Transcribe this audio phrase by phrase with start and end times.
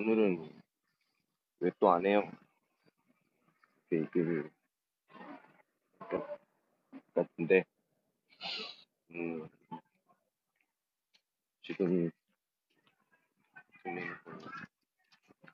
[0.00, 0.62] 오늘은
[1.60, 2.22] 왜 또 안 해요?
[3.90, 4.50] 그 얘기를
[5.98, 6.40] 것
[7.14, 7.64] 같은데,
[9.10, 9.46] 음,
[11.62, 12.10] 지금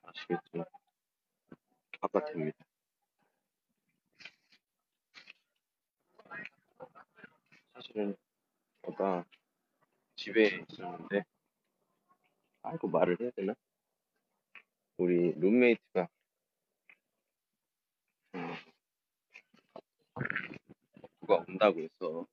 [0.05, 0.65] 아시겠지만
[2.01, 2.65] 바깥입니다.
[7.75, 8.17] 사실은
[8.87, 9.25] 제가
[10.15, 11.25] 집에 있었는데,
[12.63, 13.55] 아이고 말을 해야 되나?
[14.99, 16.09] 우리 룸메이트가.
[18.35, 18.55] 음,
[21.21, 22.27] 누가 온다고 해서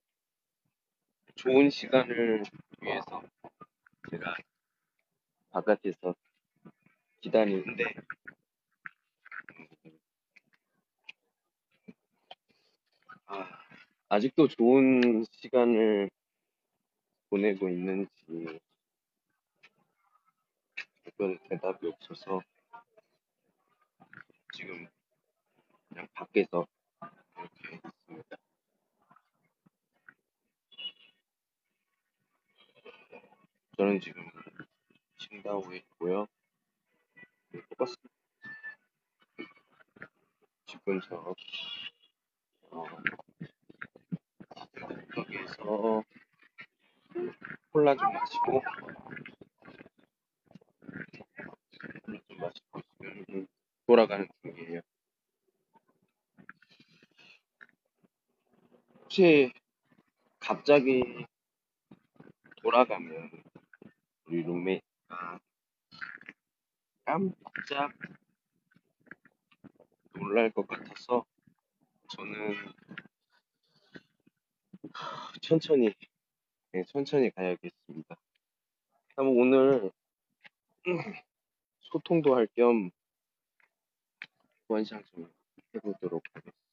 [1.34, 2.42] 좋은 시간을
[2.80, 3.22] 위해서
[4.10, 4.34] 제가
[5.50, 6.14] 바깥에서
[7.20, 7.84] 기다리는데.
[13.26, 13.46] 아,
[14.08, 16.10] 아직도 좋은 시간을
[17.28, 18.60] 보내고 있는지
[21.04, 22.40] 그건 대답이 없어서
[24.56, 24.86] 지금
[25.88, 26.64] 그냥 밖에서
[27.36, 28.36] 이렇게 있습니다.
[33.76, 34.22] 저는 지금
[35.18, 36.28] 칭다오에 있고요.
[37.70, 38.14] 똑같습니다.
[40.66, 41.34] 집 근처
[42.70, 42.84] 어,
[45.16, 46.02] 여기에서
[47.72, 48.62] 콜라 좀 마시고
[52.06, 53.46] 콜라 좀 마시고 지금
[53.86, 54.80] 돌아가는 중이에요.
[59.02, 59.52] 혹시
[60.40, 61.02] 갑자기
[62.56, 63.30] 돌아가면
[64.26, 65.38] 우리 룸메이트가
[67.04, 67.92] 깜짝
[70.14, 71.24] 놀랄 것 같아서
[72.16, 72.54] 저는
[75.42, 75.92] 천천히
[76.72, 78.16] 네, 천천히 가야겠습니다.
[79.16, 79.92] 한번 오늘
[81.80, 82.90] 소통도 할겸
[84.68, 85.30] 원샷 좀
[85.74, 86.64] 해보도록 하겠습니다.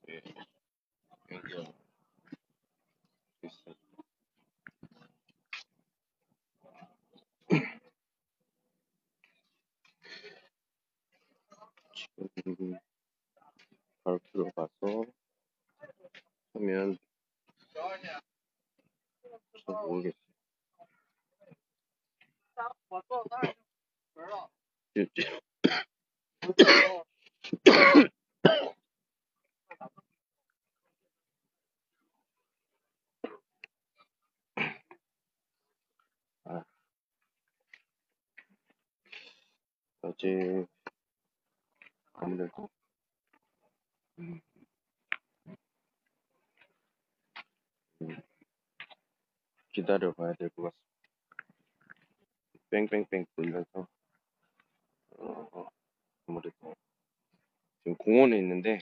[0.10, 0.22] 예,
[1.32, 1.66] 연결
[3.42, 3.74] 됐어.
[12.36, 12.78] 지금
[14.04, 15.06] 바로 들어가서
[16.56, 16.98] 하면
[19.66, 20.14] 잘 모르겠어요.
[24.96, 25.42] 지-
[36.46, 36.64] 아,
[40.04, 40.66] 어제
[42.14, 42.70] 아무래도
[49.78, 50.88] 기다려 봐야 될 것 같습니다.
[52.72, 53.88] 뺑뺑뺑 돌면서
[55.18, 55.70] 어, 어,
[56.28, 56.76] 아무래도
[57.84, 58.80] 지금 공원에 있는데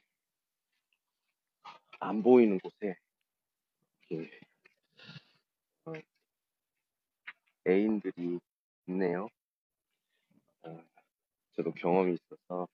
[1.99, 2.95] 안 보이는 곳에
[4.09, 4.39] 이렇게
[5.85, 5.93] 어,
[7.67, 8.39] 애인들이
[8.87, 9.27] 있네요.
[10.63, 10.83] 어,
[11.57, 12.67] 저도 경험이 있어서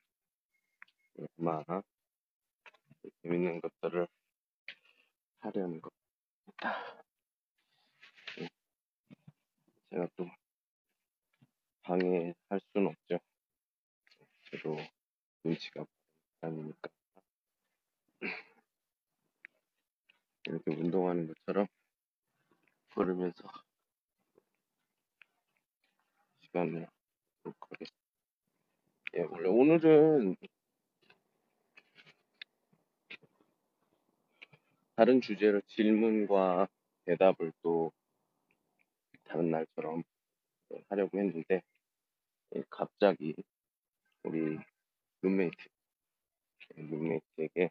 [1.40, 1.82] 아마
[3.24, 4.08] 재밌는 것들을
[5.40, 7.03] 하려는 겁니다.
[9.91, 10.25] 예, 제가 또
[11.84, 13.19] 방해할 수는 없죠.
[14.52, 14.78] 저도
[15.44, 15.85] 눈치가
[16.41, 16.90] 아니니까
[20.46, 21.68] 이렇게 운동하는 것처럼
[22.94, 23.44] 걸으면서
[26.41, 26.88] 시간을
[27.44, 28.02] 보도록 하겠습니다.
[29.16, 30.35] 예, 원래 오늘은
[34.96, 36.67] 다른 주제로 질문과
[37.05, 37.91] 대답을 또
[39.31, 40.03] 다른 날처럼
[40.89, 41.61] 하려고 했는데
[42.53, 43.33] 예, 갑자기
[44.23, 44.59] 우리
[45.22, 45.55] 룸메이트
[46.75, 47.69] 룸메이트에게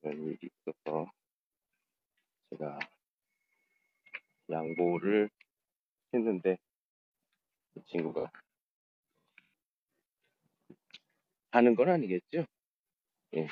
[0.00, 1.10] 그런 일이 있어서
[2.50, 2.78] 제가
[4.48, 5.28] 양보를
[6.14, 6.58] 했는데
[7.74, 8.30] 이 친구가
[11.50, 12.46] 하는 건 아니겠죠?
[13.34, 13.48] 예,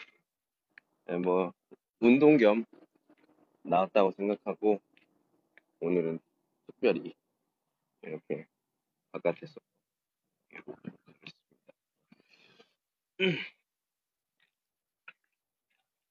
[1.09, 1.53] 예, 뭐
[1.99, 2.65] 운동 겸
[3.65, 4.81] 나왔다고 생각하고
[5.81, 6.21] 오늘은
[6.77, 7.15] 특별히
[8.03, 8.47] 네, 이렇게
[9.13, 9.61] 바깥에서
[10.53, 11.73] 해보도록 하겠습니다.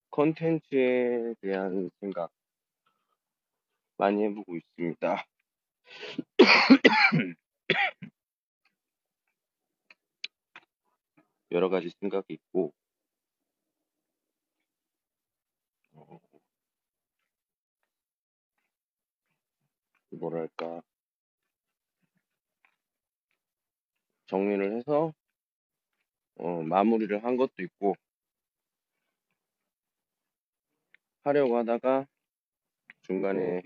[0.10, 2.32] 컨텐츠에 대한 생각
[3.98, 5.26] 많이 해보고 있습니다.
[11.52, 12.74] 여러 가지 생각이 있고,
[20.16, 20.82] 뭐랄까,
[24.28, 25.14] 정리를 해서,
[26.38, 27.96] 어, 마무리를 한 것도 있고,
[31.24, 32.06] 하려고 하다가
[33.04, 33.62] 중간에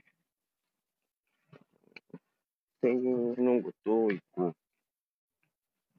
[2.82, 4.54] 세워놓은 것도 있고,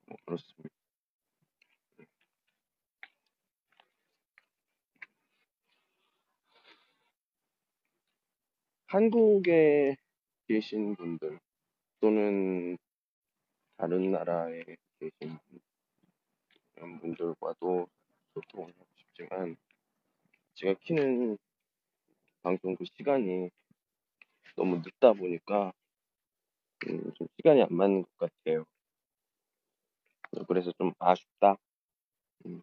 [0.07, 0.71] 뭐 그렇습니다.
[8.91, 9.97] 한국에
[10.51, 11.39] 계신 분들
[12.01, 12.77] 또는
[13.77, 14.65] 다른 나라에
[14.99, 15.39] 계신
[16.75, 17.87] 분들과도
[18.35, 19.57] 소통을 하고 싶지만
[20.55, 21.39] 제가 키는
[22.43, 23.51] 방송국 시간이
[24.57, 25.73] 너무 늦다 보니까
[26.89, 28.65] 음, 좀 시간이 안 맞는 것 같아요.
[30.49, 31.57] 그래서 좀 아쉽다.
[32.47, 32.61] 음,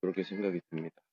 [0.00, 1.07] 그렇게 생각이 듭니다.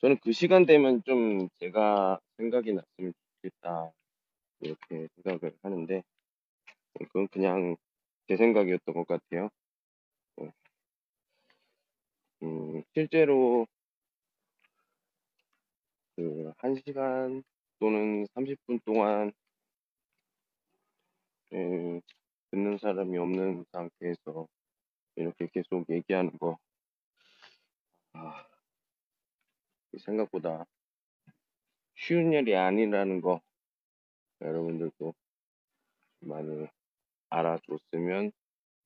[0.00, 3.12] 저는 그 시간 되면 좀 제가 생각이 났으면
[3.42, 3.92] 좋겠다.
[4.60, 6.02] 이렇게 생각을 하는데,
[6.94, 7.76] 그건 그냥
[8.28, 9.48] 제 생각이었던 것 같아요.
[10.36, 10.48] 어,
[12.42, 13.66] 음, 실제로
[16.16, 17.42] 그 1시간
[17.78, 19.32] 또는 30분 동안
[21.52, 22.00] 예,
[22.50, 24.46] 듣는 사람이 없는 상태에서
[25.16, 26.58] 이렇게 계속 얘기하는 거,
[28.12, 28.47] 아,
[29.96, 30.66] 생각보다
[31.94, 33.40] 쉬운 일이 아니라는 거
[34.40, 35.14] 여러분들도
[36.20, 36.66] 많이
[37.30, 38.32] 알아줬으면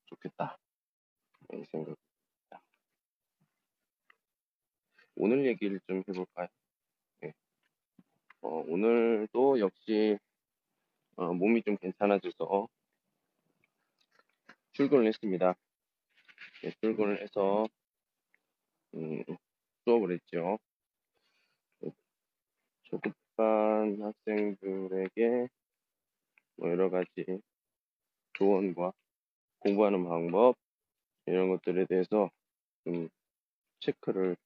[0.06, 0.58] 좋겠다.
[1.52, 2.62] 이 생각입니다.
[5.16, 6.48] 오늘 얘기를 좀 해볼까요?
[7.24, 7.32] 예.
[8.40, 10.18] 어, 오늘도 역시
[11.16, 12.68] 어, 몸이 좀 괜찮아져서
[14.72, 15.54] 출근을 했습니다.
[16.64, 17.66] 예, 출근을 해서
[18.94, 19.22] 음,
[19.84, 20.58] 수업을 했죠.
[22.92, 25.48] 초급반 학생들에게
[26.56, 27.40] 뭐 여러 가지
[28.34, 28.92] 조언과
[29.60, 30.56] 공부하는 방법
[31.24, 32.30] 이런 것들에 대해서
[32.84, 33.08] 좀
[33.80, 34.36] 체크를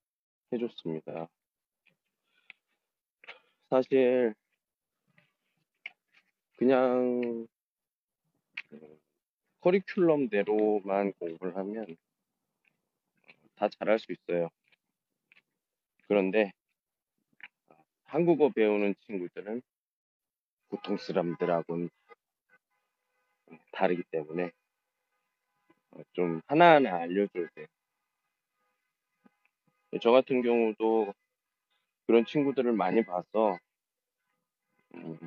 [0.52, 1.28] 해줬습니다.
[3.68, 4.32] 사실
[6.56, 7.48] 그냥
[9.60, 11.96] 커리큘럼대로만 공부를 하면
[13.56, 14.50] 다 잘할 수 있어요.
[16.06, 16.52] 그런데
[18.06, 19.62] 한국어 배우는 친구들은
[20.68, 21.90] 보통 사람들하고는
[23.72, 24.50] 다르기 때문에
[26.12, 27.66] 좀 하나하나 알려줘야 돼요.
[30.00, 31.14] 저 같은 경우도
[32.06, 33.58] 그런 친구들을 많이 봐서
[34.94, 35.18] 음,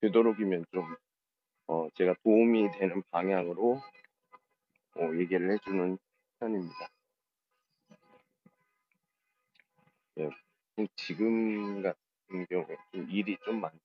[0.00, 0.96] 되도록이면 좀
[1.66, 3.80] 어, 제가 도움이 되는 방향으로
[4.96, 5.98] 어, 얘기를 해주는
[6.40, 6.88] 편입니다.
[10.18, 10.30] 예,
[10.96, 13.78] 지금 같은 경우에 좀 일이 좀 많죠.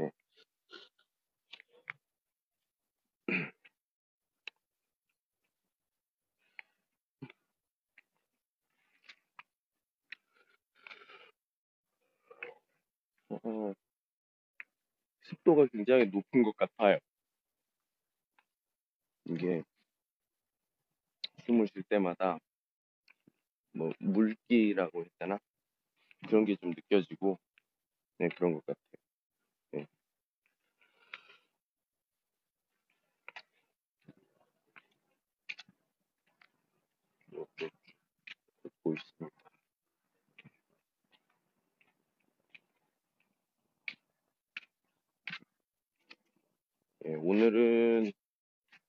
[0.00, 0.10] 예.
[13.30, 13.72] 어,
[15.22, 16.98] 습도가 굉장히 높은 것 같아요.
[19.26, 19.62] 이게
[21.46, 22.38] 숨을 쉴 때마다
[23.72, 25.38] 뭐 물기라고 했잖아
[26.28, 27.38] 그런 게 좀 느껴지고
[28.18, 28.76] 네 그런 것 같아요.
[29.72, 29.86] 네.
[47.06, 48.12] 예, 오늘은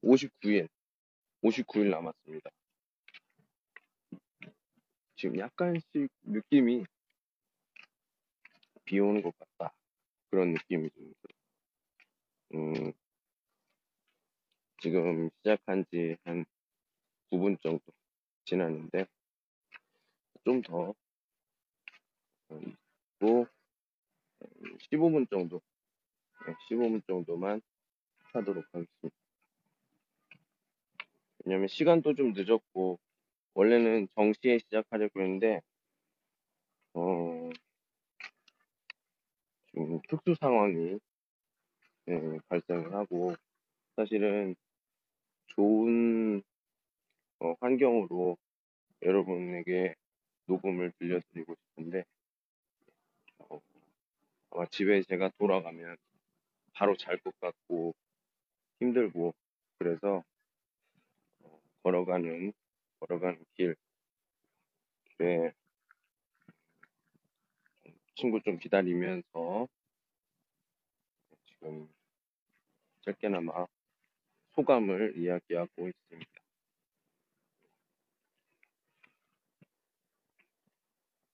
[0.04, 0.68] 59일,
[1.44, 2.50] 59일 남았습니다.
[5.18, 6.86] 지금 약간씩 느낌이
[8.92, 9.74] 비 오는 것 같다.
[10.30, 12.74] 그런 느낌이 좀 들어요.
[12.76, 12.94] 음,
[14.82, 16.44] 지금 시작한 지 한
[17.32, 17.84] 9분 정도
[18.44, 19.06] 지났는데,
[20.44, 20.94] 좀 더,
[22.52, 23.48] 있고,
[24.92, 25.62] 15분 정도,
[26.46, 27.62] 네, 15분 정도만
[28.34, 29.18] 하도록 하겠습니다.
[31.46, 33.00] 왜냐면 시간도 좀 늦었고,
[33.54, 35.62] 원래는 정시에 시작하려고 했는데,
[36.94, 37.50] 어,
[39.74, 41.00] 지금 특수 상황이
[42.06, 43.36] 네, 발생을 하고,
[43.96, 44.56] 사실은
[45.48, 46.42] 좋은
[47.40, 48.38] 어, 환경으로
[49.04, 49.96] 여러분에게
[50.48, 52.04] 녹음을 들려드리고 싶은데
[53.40, 53.62] 어,
[54.52, 55.98] 아마 집에 제가 돌아가면
[56.74, 57.94] 바로 잘 것 같고
[58.80, 59.34] 힘들고
[59.80, 60.24] 그래서
[61.44, 62.54] 어, 걸어가는
[63.00, 63.76] 걸어가는 길
[65.18, 65.54] 길에
[68.16, 69.68] 친구 좀 기다리면서
[71.46, 71.90] 지금
[73.02, 73.68] 짧게나마
[74.56, 76.32] 소감을 이야기하고 있습니다.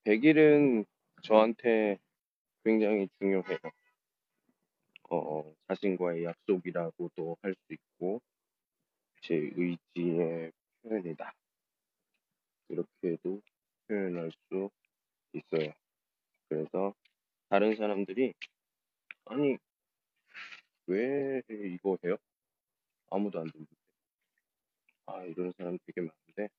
[0.06, 0.86] 100일은
[1.24, 1.98] 저한테
[2.64, 3.60] 굉장히 중요해요.
[5.10, 8.22] 어, 자신과의 약속이라고도 할 수 있고,
[9.22, 10.52] 제 의지의
[10.84, 11.34] 표현이다.
[12.70, 13.42] 이렇게도
[13.88, 14.70] 표현할 수
[15.34, 15.74] 있어요.
[16.50, 16.94] 그래서
[17.50, 18.34] 다른 사람들이,
[19.26, 19.58] 아니,
[20.88, 22.18] 왜 이거 해요?
[23.10, 23.76] 아무도 안 듣는데.
[25.06, 26.50] 아, 이런 사람 되게 많은데.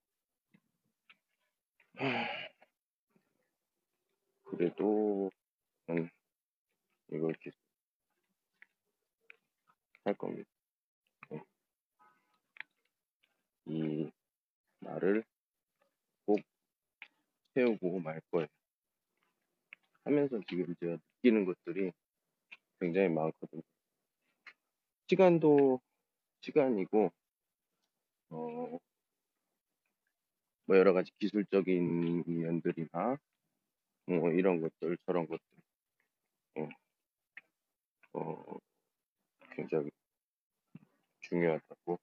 [4.44, 5.30] 그래도,
[5.90, 6.08] 음,
[7.12, 7.58] 이걸 계속
[10.04, 10.48] 할 겁니다.
[11.30, 11.42] 네.
[13.66, 14.10] 이
[14.80, 15.24] 말을
[16.24, 16.40] 꼭
[17.54, 18.46] 세우고 말 거예요.
[20.08, 21.92] 하면서 지금 제가 느끼는 것들이
[22.80, 23.60] 굉장히 많거든요.
[25.06, 25.82] 시간도
[26.40, 27.12] 시간이고,
[28.30, 28.78] 어,
[30.64, 33.18] 뭐 여러 가지 기술적인 면들이나,
[34.06, 35.44] 뭐 이런 것들, 저런 것들,
[36.56, 38.58] 어, 어,
[39.50, 39.90] 굉장히
[41.20, 41.98] 중요하다고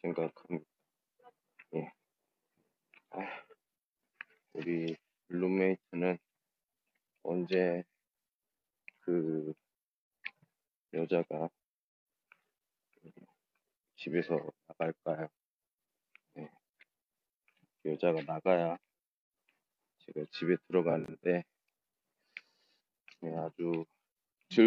[0.00, 0.66] 생각합니다.
[1.74, 1.92] 예.
[3.10, 3.20] 아,
[4.54, 4.96] 우리
[5.28, 6.18] 룸메이트는
[7.24, 7.84] 언제
[9.00, 9.54] 그
[10.92, 11.48] 여자가
[13.96, 14.36] 집에서
[14.66, 15.28] 나갈까요?
[16.34, 16.50] 네.
[17.82, 18.76] 그 여자가 나가야
[19.98, 21.44] 제가 집에 들어가는데
[23.20, 23.84] 네, 아주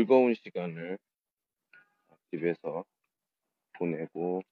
[0.06, 1.00] 즐거운 시간을
[2.30, 2.86] 집에서
[3.74, 4.44] 보내고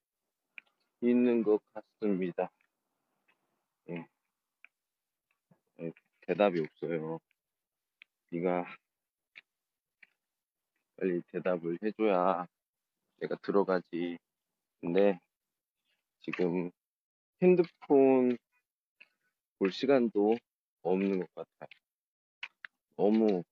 [1.00, 2.50] 있는 것 같습니다.
[3.90, 4.04] 예.
[5.80, 5.92] 예,
[6.22, 7.20] 대답이 없어요.
[8.32, 8.66] 네가
[10.98, 12.48] 빨리 대답을 해줘야
[13.18, 14.18] 내가 들어가지.
[14.82, 15.20] 근데
[16.22, 16.72] 지금
[17.44, 18.36] 핸드폰
[19.60, 20.36] 볼 시간도
[20.82, 21.70] 없는 것 같아요.
[22.98, 23.44] 너무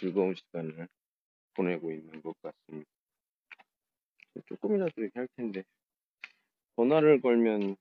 [0.00, 0.88] 즐거운 시간을
[1.54, 2.90] 보내고 있는 것 같습니다.
[4.46, 5.62] 조금이라도 얘기할 텐데
[7.00, 7.76] 전화를 걸면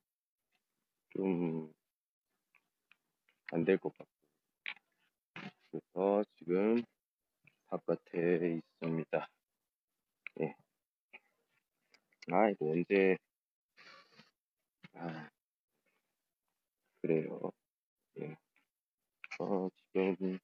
[1.12, 1.72] 좀
[3.52, 4.12] 안 될 것 같고
[5.72, 6.84] 그래서 지금
[7.70, 9.30] 바깥에 있습니다.
[10.42, 10.56] 예.
[12.32, 13.18] 아 이거 언제
[14.96, 15.30] 아
[17.02, 17.52] 그래요.
[18.22, 18.36] 예.
[19.40, 20.40] 어 지금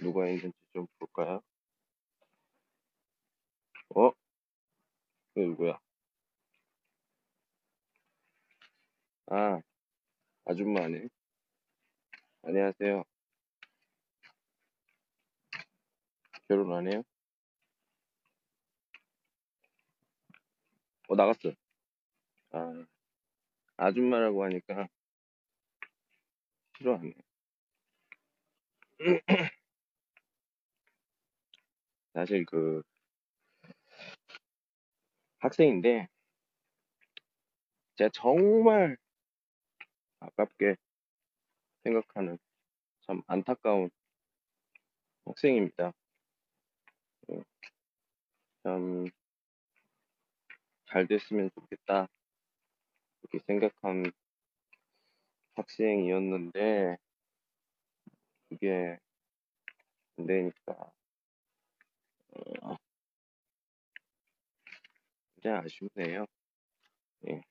[0.00, 1.42] 누가 있는지 좀 볼까요?
[3.94, 4.12] 어?
[5.36, 5.78] 이거 누구야?
[9.26, 9.60] 아
[10.46, 11.08] 아줌마네.
[12.42, 13.04] 안녕하세요.
[16.48, 17.02] 결혼 안 해요?
[21.08, 21.52] 어 나갔어.
[22.52, 22.86] 아
[24.02, 24.88] 아줌마라고 하니까
[26.76, 27.14] 싫어하네.
[32.14, 32.82] 사실 그
[35.38, 36.08] 학생인데
[37.96, 38.96] 제가 정말
[40.20, 40.76] 아깝게
[41.84, 42.38] 생각하는
[43.06, 43.90] 참 안타까운
[45.24, 45.92] 학생입니다.
[47.30, 47.42] 예.
[48.62, 49.12] 참잘
[51.08, 52.08] 됐으면 좋겠다
[53.32, 54.12] 이렇게 생각한
[55.54, 56.98] 학생이었는데
[58.48, 58.98] 그게
[60.18, 60.92] 안 되니까
[62.34, 62.76] 어,
[65.36, 66.26] 굉장히 아쉽네요.
[67.28, 67.42] 예.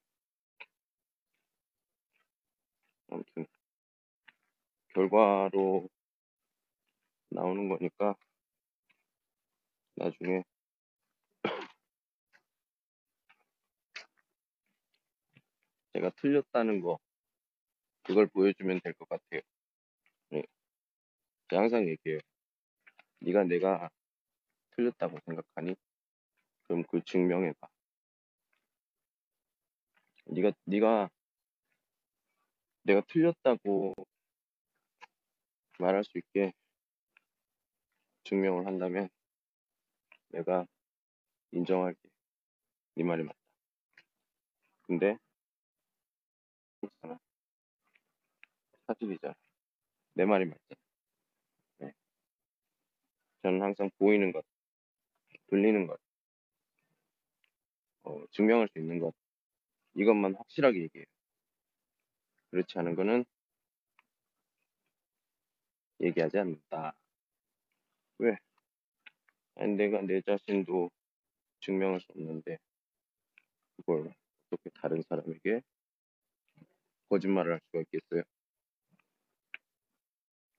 [3.09, 3.45] 아무튼
[4.93, 5.89] 결과로
[7.29, 8.15] 나오는 거니까
[9.95, 10.43] 나중에
[15.93, 16.99] 제가 틀렸다는 거
[18.03, 19.41] 그걸 보여주면 될 것 같아요.
[20.33, 20.43] 예.
[21.49, 22.19] 제가 항상 얘기해요.
[23.21, 23.89] 네가 내가
[24.75, 25.75] 틀렸다고 생각하니?
[26.63, 27.67] 그럼 그 증명해봐.
[30.25, 31.09] 네가 네가
[32.83, 33.95] 내가 틀렸다고
[35.79, 36.53] 말할 수 있게
[38.23, 39.09] 증명을 한다면
[40.29, 40.65] 내가
[41.51, 41.99] 인정할게.
[42.95, 43.37] 네 말이 맞다.
[44.83, 45.17] 근데
[46.81, 47.19] 그렇잖아.
[48.87, 49.33] 사실이잖아.
[50.15, 50.79] 내 말이 맞잖아.
[51.79, 51.93] 네.
[53.43, 54.43] 저는 항상 보이는 것,
[55.47, 55.99] 들리는 것,
[58.03, 59.13] 어, 증명할 수 있는 것,
[59.93, 61.05] 이것만 확실하게 얘기해요.
[62.49, 63.25] 그렇지 않은 거는
[66.01, 66.95] 얘기하지 않는다.
[68.19, 68.37] 왜?
[69.55, 70.89] 아니, 내가 내 자신도
[71.61, 72.57] 증명할 수 없는데,
[73.77, 74.13] 그걸
[74.49, 75.61] 어떻게 다른 사람에게
[77.11, 78.23] 거짓말을 할 수가 있겠어요?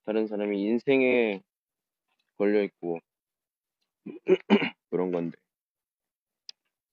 [0.05, 1.41] 다른 사람이 인생에
[2.37, 2.99] 걸려 있고
[4.91, 5.39] 그런 건데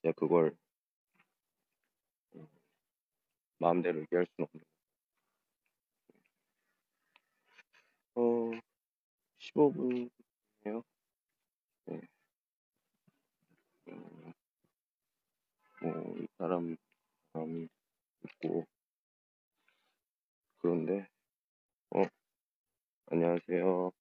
[0.01, 0.55] 제가 그걸
[3.57, 4.65] 마음대로 얘기할 수는 없는
[8.15, 8.51] 어
[9.39, 10.83] 15분이에요.
[11.85, 12.01] 네.
[13.89, 14.33] 음,
[15.81, 16.77] 뭐이 사람
[17.33, 17.67] 마음이
[18.23, 18.65] 있고
[20.69, 21.07] 그런데
[21.95, 22.03] 어
[23.11, 23.91] 안녕하세요.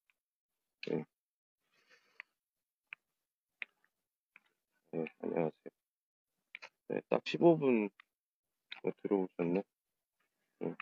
[0.91, 1.05] 네.
[4.93, 5.51] 네, 안녕하세요.
[6.89, 7.91] 네, 딱 15분
[9.03, 9.63] 들어오셨네.
[10.61, 10.75] 네.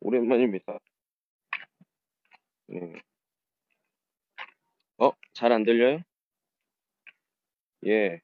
[0.00, 0.78] 오랜만입니다.
[2.68, 3.02] 네.
[4.98, 6.00] 어, 잘 안 들려요?
[7.86, 8.20] 예,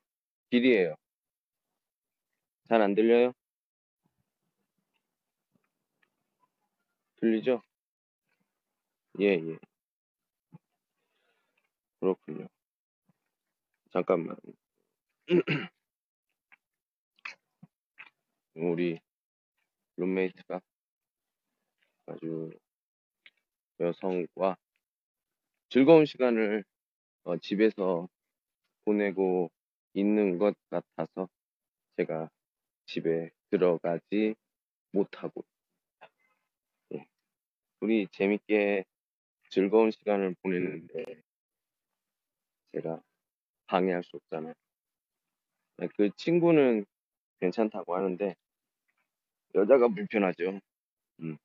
[0.50, 0.96] 길이에요.
[2.68, 3.32] 잘 안 들려요?
[7.20, 7.60] 들리죠?
[9.20, 9.58] 예, 예.
[12.00, 12.48] 그렇군요.
[13.92, 14.36] 잠깐만.
[18.54, 18.98] 우리
[19.96, 20.60] 룸메이트가
[22.06, 22.50] 아주
[23.80, 24.56] 여성과
[25.70, 26.64] 즐거운 시간을
[27.24, 28.08] 어, 집에서
[28.84, 29.50] 보내고
[29.94, 31.28] 있는 것 같아서
[31.96, 32.30] 제가
[32.86, 34.34] 집에 들어가지
[34.92, 35.57] 못하고 예.
[37.80, 38.84] 우리 재밌게
[39.50, 41.04] 즐거운 시간을 보내는데
[42.72, 43.00] 제가
[43.66, 44.54] 방해할 수 없잖아요.
[45.78, 46.84] 네, 그 친구는
[47.40, 48.34] 괜찮다고 하는데
[49.54, 50.60] 여자가 불편하죠.
[51.20, 51.36] 음,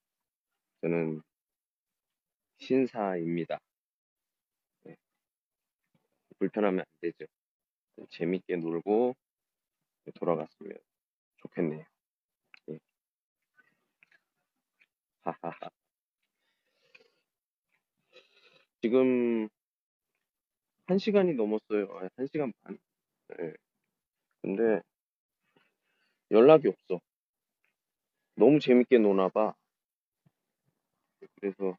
[0.82, 1.22] 저는
[2.58, 3.60] 신사입니다.
[4.84, 4.96] 네,
[6.39, 7.26] 불편하면 안 되죠.
[8.10, 9.15] 재밌게 놀고
[10.15, 10.78] 돌아갔으면
[11.38, 11.86] 좋겠네요.
[12.69, 12.80] 예.
[15.24, 15.83] 하하하.
[18.84, 19.48] 지금
[20.88, 21.88] 한 시간이 넘었어요.
[21.98, 22.78] 아, 한 시간 반.
[23.38, 23.54] 네.
[24.41, 24.82] 근데
[26.32, 27.00] 연락이 없어.
[28.36, 29.54] 너무 재밌게 노나 봐.
[31.39, 31.78] 그래서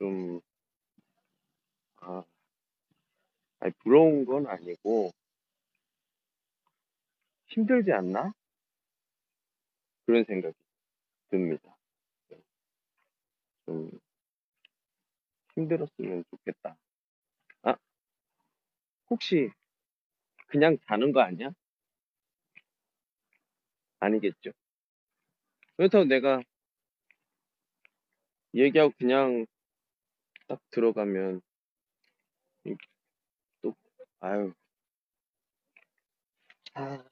[0.00, 0.40] 좀
[2.00, 2.24] 아,
[3.60, 5.12] 아니 부러운 건 아니고
[7.46, 8.32] 힘들지 않나?
[10.06, 10.54] 그런 생각이
[11.30, 11.76] 듭니다.
[13.66, 13.90] 좀
[15.56, 16.76] 힘들었으면 좋겠다.
[17.62, 17.76] 아,
[19.10, 19.50] 혹시
[20.48, 21.50] 그냥 자는 거 아니야?
[24.00, 24.52] 아니겠죠.
[25.76, 26.42] 그렇다고 내가
[28.54, 29.46] 얘기하고 그냥
[30.48, 31.40] 딱 들어가면
[32.66, 32.76] 이-
[33.62, 33.74] 또
[34.20, 34.52] 아유
[36.74, 37.04] 아,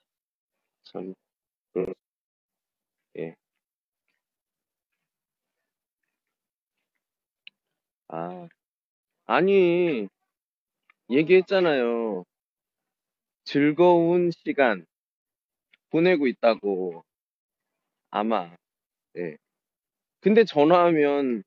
[0.85, 1.15] 참
[1.73, 1.95] 그런
[3.19, 3.37] 예.
[8.09, 8.49] 아,
[9.27, 10.09] 아니
[11.11, 12.25] 얘기했잖아요.
[13.45, 14.87] 즐거운 시간
[15.91, 17.05] 보내고 있다고
[18.11, 18.51] 아마
[19.19, 19.37] 예.
[20.21, 21.45] 근데 전화하면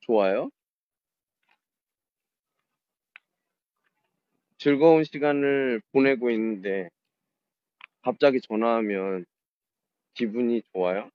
[0.00, 0.50] 좋아요?
[4.58, 6.88] 즐거운 시간을 보내고 있는데
[8.02, 9.24] 갑자기 전화하면
[10.14, 11.10] 기분이 좋아요?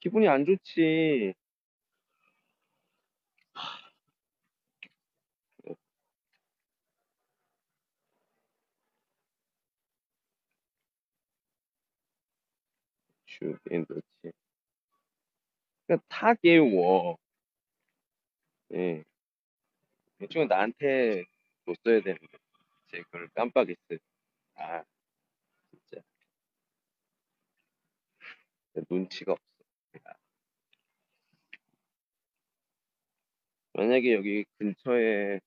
[0.00, 1.34] 기분이 안 좋지.
[13.26, 14.32] 주긴 좋지.
[15.86, 17.16] 그러니까 다 깨워.
[18.74, 19.04] 예.
[20.18, 21.24] 대충 나한테
[21.64, 22.26] 줬어야 되는데
[22.88, 23.98] 제 그걸 깜빡했어요.
[24.56, 24.84] 아,
[25.70, 26.02] 진짜
[28.90, 29.44] 눈치가 없어.
[29.92, 30.14] 내가.
[33.78, 35.38] 만약에 여기 근처에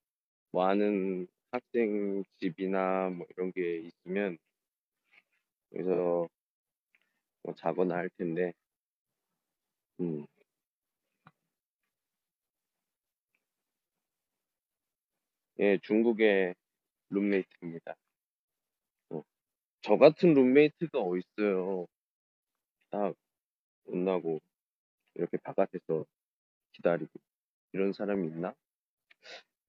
[0.52, 4.38] 뭐 아는 학생 집이나 뭐 이런 게 있으면
[5.74, 6.28] 여기서
[7.42, 8.52] 뭐 자거나 할 텐데,
[10.00, 10.26] 음,
[15.60, 16.54] 예, 중국의
[17.10, 17.94] 룸메이트입니다.
[19.10, 19.22] 어,
[19.82, 21.86] 저 같은 룸메이트가 어딨어요.
[22.90, 23.14] 딱
[23.86, 24.40] 온다고
[25.14, 26.06] 이렇게 바깥에서
[26.72, 27.10] 기다리고
[27.72, 28.54] 이런 사람이 있나?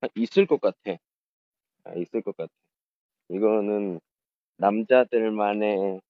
[0.01, 0.97] 아, 있을 것 같아.
[1.85, 2.51] 아, 있을 것 같아.
[3.29, 3.99] 이거는
[4.57, 6.01] 남자들만의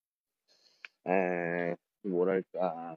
[1.08, 2.95] 에, 뭐랄까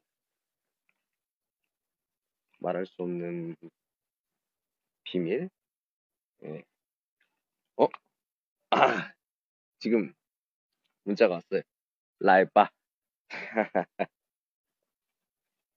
[2.61, 3.57] 말할 수 없는
[5.05, 5.49] 비밀?
[6.45, 6.63] 예.
[7.77, 7.89] 어?
[8.71, 9.13] 아,
[9.79, 10.13] 지금
[11.05, 11.63] 문자가 왔어요.
[12.21, 12.71] 라이바.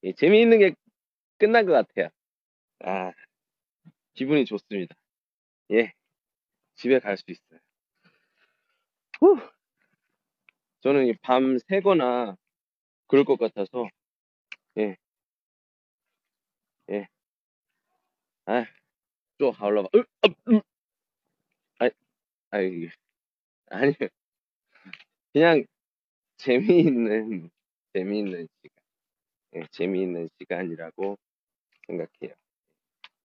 [0.03, 0.75] 예, 재미있는 게
[1.39, 2.09] 끝난 것 같아요.
[2.79, 3.13] 아,
[4.13, 4.95] 기분이 좋습니다.
[5.71, 5.93] 예,
[6.75, 7.59] 집에 갈 수 있어요.
[9.21, 9.39] 후.
[10.81, 12.35] 저는 밤 새거나
[13.07, 13.87] 그럴 것 같아서,
[14.79, 14.97] 예,
[16.89, 17.07] 예.
[18.45, 18.65] 아,
[19.39, 20.61] 또 하울러가, 으, 아, 으.
[21.79, 21.89] 아,
[22.51, 22.89] 아이,
[23.69, 23.93] 아니,
[25.33, 25.63] 그냥
[26.37, 27.49] 재미있는,
[27.93, 28.83] 재미있는 시간,
[29.55, 31.17] 예, 재미있는 시간이라고
[31.87, 32.35] 생각해요.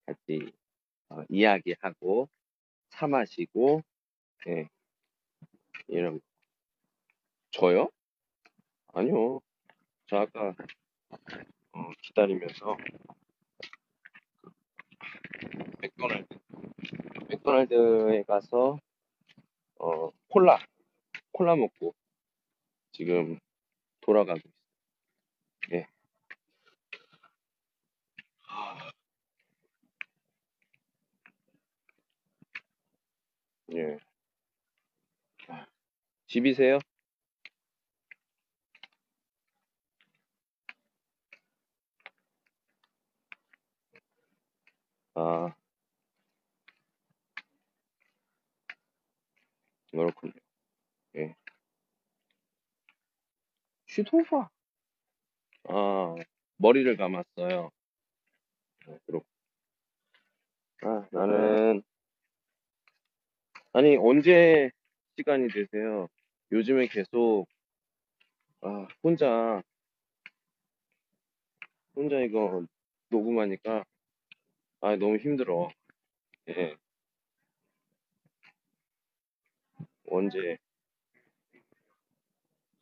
[0.07, 0.53] 같이
[1.09, 2.29] 어, 이야기하고
[2.91, 3.83] 차 마시고,
[4.49, 4.69] 예,
[5.89, 6.21] 이런 거.
[7.51, 7.89] 저요?
[8.93, 9.41] 아니요.
[10.07, 10.55] 저 아까
[11.73, 12.77] 어, 기다리면서
[15.81, 16.39] 맥도날드
[17.29, 18.79] 맥도날드에 가서
[19.79, 20.59] 어, 콜라
[21.33, 21.95] 콜라 먹고
[22.93, 23.39] 지금
[24.01, 25.81] 돌아가고 있어요.
[25.81, 25.89] 예.
[33.73, 33.99] 예.
[36.27, 36.79] 집이세요?
[45.15, 45.55] 아,
[49.91, 50.33] 그렇군요.
[51.17, 51.35] 예.
[53.87, 54.51] 슈토파.
[55.69, 56.15] 아,
[56.57, 57.71] 머리를 감았어요.
[58.89, 59.27] 아, 그렇고.
[60.83, 61.83] 아, 나는
[63.77, 64.71] 아니 언제
[65.17, 66.07] 시간이 되세요?
[66.53, 67.47] 요즘에 계속
[68.61, 69.61] 아, 혼자
[71.97, 72.65] 혼자 이거
[73.11, 73.83] 녹음하니까
[74.81, 75.71] 아, 너무 힘들어.
[76.51, 76.77] 예.
[80.07, 80.57] 언제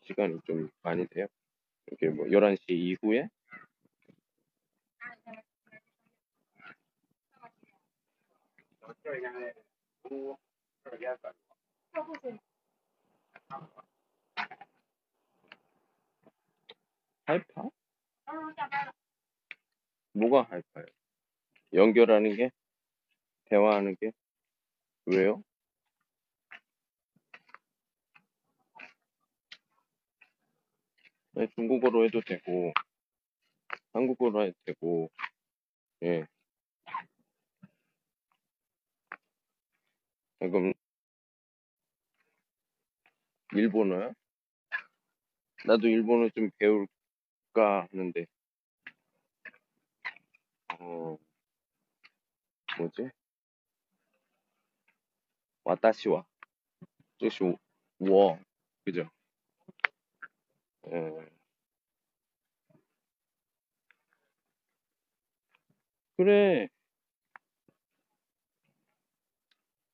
[0.03, 1.27] 시간이 좀 많이 돼요?
[1.87, 3.31] 이렇게 뭐 11시 이후에?
[17.27, 17.71] 하이파?
[20.13, 20.87] 뭐가 하이파요?
[21.73, 22.51] 연결하는 게?
[23.47, 24.13] 대화하는 게?
[25.07, 25.43] 왜요?
[31.35, 32.73] 네, 중국어로 해도 되고,
[33.95, 35.11] 한국어로 해도 되고,
[36.03, 36.27] 예.
[40.51, 40.73] 그럼,
[43.55, 44.13] 일본어요?
[45.67, 48.27] 나도 일본어 좀 배울까 하는데,
[50.81, 51.17] 어,
[52.79, 53.11] 뭐지?
[55.65, 56.25] 와타시와,
[57.19, 57.45] 즉시,
[58.01, 58.39] 워,
[58.85, 59.09] 그죠?
[60.87, 61.33] 예.
[66.17, 66.69] 그래,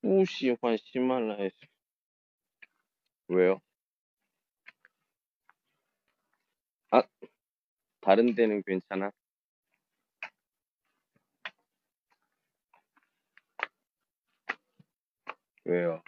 [0.01, 1.49] 不喜欢喜马拉雅
[3.27, 3.59] 왜요?
[6.91, 7.01] 아,
[8.01, 9.12] 다른 데는 괜찮아?
[15.65, 16.03] 왜요?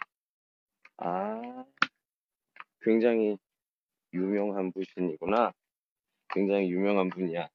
[0.98, 1.64] 아,
[2.82, 3.36] 굉장히
[4.12, 5.52] 유명한 분이구나.
[6.30, 7.48] 굉장히 유명한 분이야.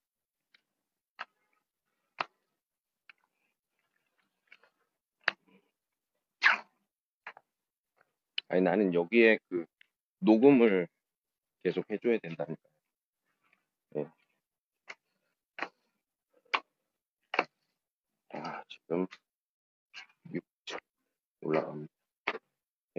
[8.49, 9.67] 아니, 나는 여기에 그
[10.21, 10.89] 녹음을
[11.63, 12.63] 계속 해줘야 된다니까.
[13.97, 14.07] 예.
[18.33, 19.07] 아, 지금
[20.33, 20.79] 6층
[21.41, 21.93] 올라갑니다.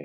[0.00, 0.04] 예.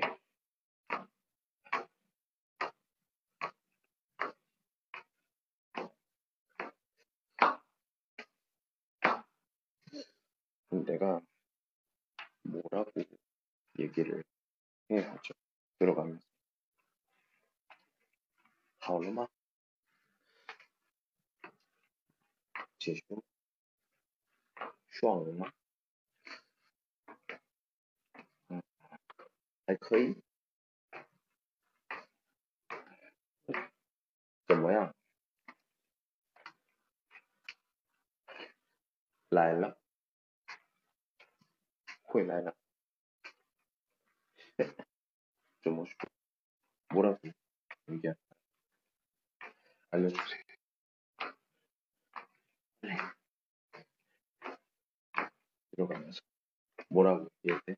[10.68, 11.20] 그럼 내가
[12.42, 12.92] 뭐라고
[13.78, 14.24] 얘기를
[14.91, 15.33] 해야 하죠?
[15.79, 16.27] 들어가면서.
[18.79, 19.27] 好了吗?
[22.79, 23.23] 结束?
[24.89, 25.51] 爽了吗?
[28.49, 28.61] 嗯，
[29.67, 30.15] 还可以。
[34.59, 34.91] 뭐야?
[39.31, 39.79] 라일락?
[42.03, 42.55] 코에 라일락.
[45.62, 46.08] 좀 멋있고.
[46.92, 47.18] 뭐라고?
[47.90, 48.16] 얘기할
[49.90, 50.42] 알려주세요.
[52.82, 52.90] 네.
[55.72, 56.20] 들어가면서.
[56.88, 57.60] 뭐라고 얘기해?
[57.66, 57.76] 돼?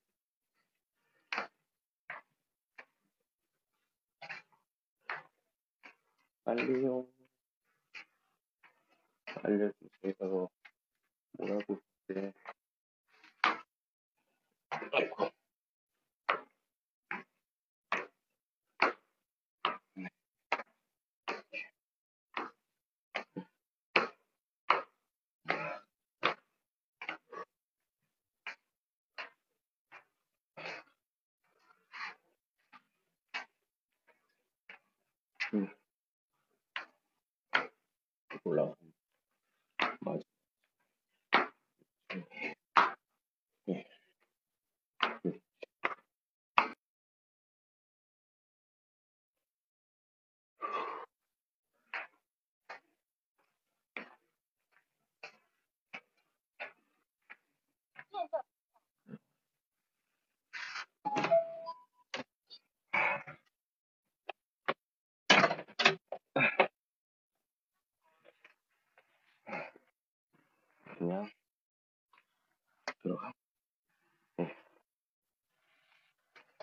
[6.44, 7.06] 빨리요.
[9.42, 10.48] 알려주세요.
[11.32, 11.80] 뭐라고
[12.12, 12.32] 해?
[14.92, 15.35] 아이고.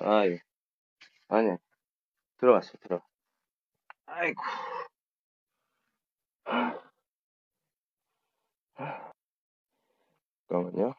[0.02, 0.40] 아이,
[1.30, 1.58] 아니,
[2.40, 3.06] 들어갔어, 들어가.
[4.08, 4.42] 아이고.
[10.50, 10.94] 잠깐만요.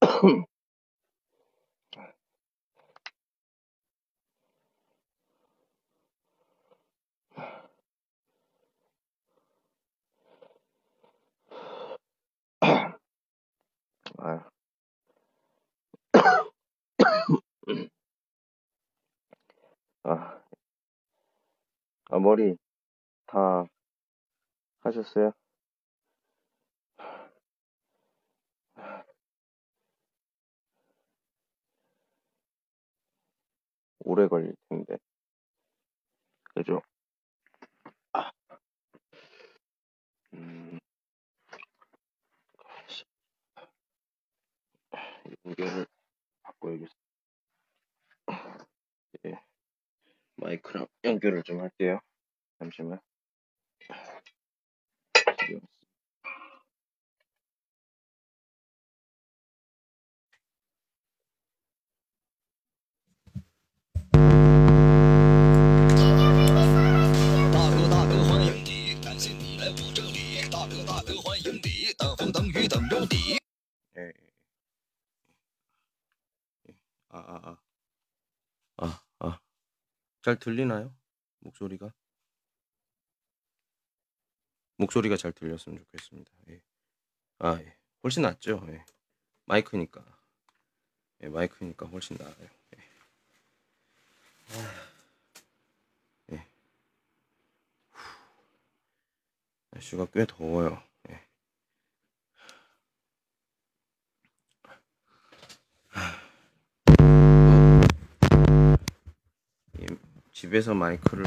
[14.18, 14.53] 아.
[20.04, 20.40] 아.
[22.10, 22.56] 아, 머리
[23.26, 23.64] 다
[24.80, 25.32] 하셨어요?
[34.00, 34.98] 오래 걸릴 텐데.
[36.54, 36.82] 그죠?
[38.12, 38.30] 아.
[40.34, 40.78] 음.
[45.46, 45.86] 연결을
[46.64, 46.94] 바꿔야겠어.
[49.26, 49.38] 예.
[50.36, 52.00] 마이크랑 연결을 좀 할게요.
[52.58, 53.00] 잠시만.
[80.24, 80.90] 잘 들리나요?
[81.40, 81.92] 목소리가?
[84.78, 86.30] 목소리가 잘 들렸으면 좋겠습니다.
[86.48, 86.62] 예.
[87.40, 87.76] 아, 예.
[88.02, 88.64] 훨씬 낫죠.
[88.70, 88.86] 예.
[89.44, 90.02] 마이크니까.
[91.24, 92.34] 예, 마이크니까 훨씬 나아요.
[92.40, 92.78] 예.
[94.48, 94.92] 아,
[96.32, 96.46] 예.
[99.72, 100.82] 날씨가 꽤 더워요.
[101.10, 101.20] 예.
[109.80, 109.86] 이
[110.44, 111.24] 집에서 마이크를?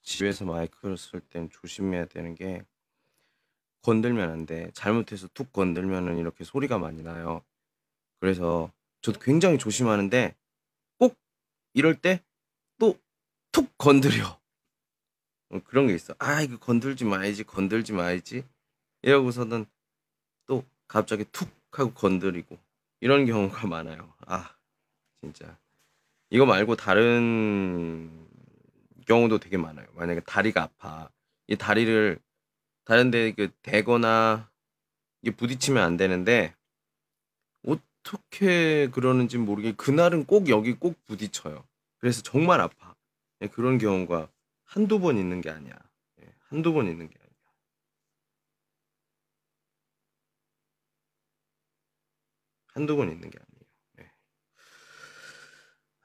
[0.00, 2.64] 집에서 마이크를 쓸 땐 조심해야 되는 게
[3.82, 4.70] 건들면 안 돼.
[4.74, 7.42] 잘못해서 툭 건들면은 이렇게 소리가 많이 나요.
[8.20, 10.34] 그래서 저도 굉장히 조심하는데
[10.98, 11.16] 꼭
[11.74, 12.22] 이럴 때
[12.78, 12.96] 또
[13.52, 14.40] 툭 건드려.
[15.50, 16.14] 어, 그런 게 있어.
[16.18, 18.44] 아, 이거 건들지 말지, 건들지 말지.
[19.02, 19.66] 이러고서는
[20.46, 22.58] 또 갑자기 툭 하고 건드리고
[23.00, 24.12] 이런 경우가 많아요.
[24.26, 24.54] 아,
[25.22, 25.58] 진짜.
[26.30, 28.28] 이거 말고 다른
[29.06, 29.86] 경우도 되게 많아요.
[29.94, 31.10] 만약에 다리가 아파.
[31.48, 32.18] 이 다리를
[32.84, 34.50] 다른 데 그 대거나
[35.22, 36.54] 이게 부딪히면 안 되는데
[37.66, 41.64] 어떻게 그러는지 모르게 그날은 꼭 여기 꼭 부딪혀요.
[41.98, 42.94] 그래서 정말 아파.
[43.42, 44.28] 예, 그런 경우가
[44.64, 45.74] 한두 번 있는 게 아니야.
[46.22, 47.32] 예, 한두 번 있는 게 아니야.
[52.74, 53.62] 한두 번 있는 게 아니에요.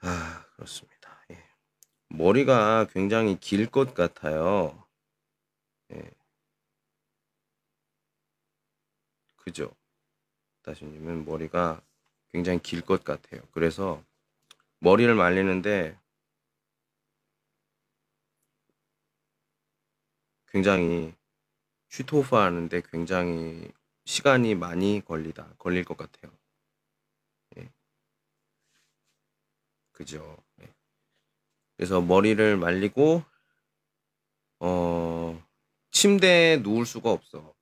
[0.00, 1.24] 아, 그렇습니다.
[1.32, 1.42] 예.
[2.10, 4.86] 머리가 굉장히 길 것 같아요.
[5.92, 6.17] 예.
[9.48, 9.74] 그죠?
[10.62, 11.80] 다시님은 머리가
[12.30, 13.40] 굉장히 길 것 같아요.
[13.52, 14.04] 그래서
[14.80, 15.98] 머리를 말리는데
[20.48, 21.14] 굉장히
[21.90, 23.72] 슈토파 하는데 굉장히
[24.04, 26.32] 시간이 많이 걸리다 걸릴 것 같아요.
[27.58, 27.70] 예.
[29.92, 30.36] 그죠?
[30.62, 30.68] 예.
[31.76, 33.24] 그래서 머리를 말리고
[34.60, 35.42] 어
[35.90, 37.54] 침대에 누울 수가 없어.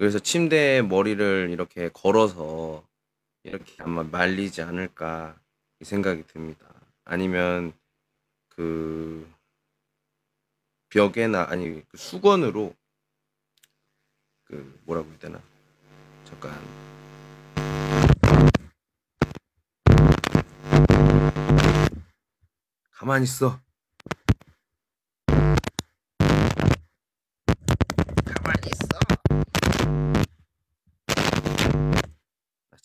[0.00, 2.82] 그래서 침대에 머리를 이렇게 걸어서
[3.42, 5.38] 이렇게 아마 말리지 않을까
[5.78, 6.64] 이 생각이 듭니다.
[7.04, 7.74] 아니면
[8.48, 9.30] 그
[10.88, 12.74] 벽에나 아니 그 수건으로
[14.44, 15.42] 그 뭐라고 해야 되나?
[16.24, 16.50] 잠깐.
[22.92, 23.60] 가만히 있어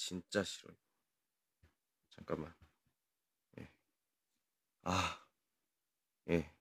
[0.06, 0.72] 진짜 싫어
[2.12, 2.54] 잠깐만
[3.58, 3.68] 예.
[4.84, 5.20] 아
[6.30, 6.54] 예.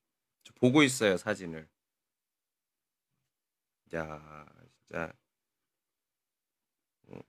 [0.44, 1.68] 저 보고 있어요 사진을
[3.94, 4.46] 야
[4.88, 5.12] 진짜
[7.09, 7.20] 어.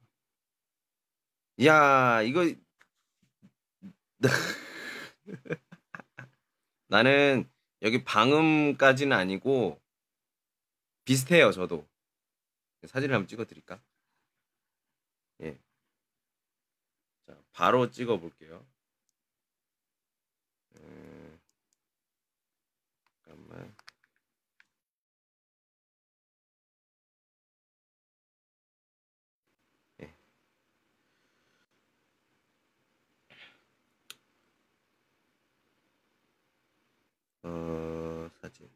[1.66, 2.46] 야 이거
[6.88, 7.52] 나는
[7.82, 9.82] 여기 방음까지는 아니고
[11.04, 11.86] 비슷해요 저도
[12.88, 13.84] 사진을 한번 찍어 드릴까
[15.42, 15.65] 예.
[17.56, 18.66] 자 바로 찍어 볼게요
[20.76, 21.40] 음,
[30.02, 30.14] 예.
[37.44, 38.70] 어 사진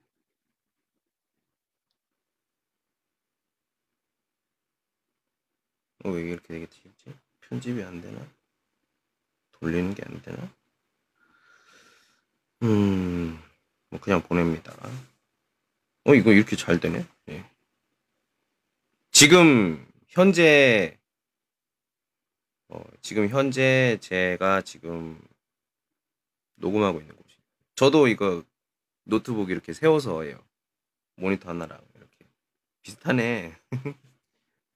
[6.06, 7.14] 어, 왜 이렇게 되게 튀지?
[7.42, 8.39] 편집이 안 되나?
[9.60, 10.54] 돌리는 게 안 되나?
[12.64, 13.40] 음,
[13.90, 14.74] 뭐 그냥 보냅니다.
[16.06, 17.06] 어, 이거 이렇게 잘 되네?
[17.30, 17.46] 예.
[19.12, 20.98] 지금, 현재,
[22.70, 25.22] 어, 지금 현재 제가 지금
[26.56, 27.36] 녹음하고 있는 곳이.
[27.76, 28.44] 저도 이거
[29.06, 30.44] 노트북 이렇게 세워서 해요.
[31.16, 32.26] 모니터 하나랑 이렇게.
[32.82, 33.56] 비슷하네.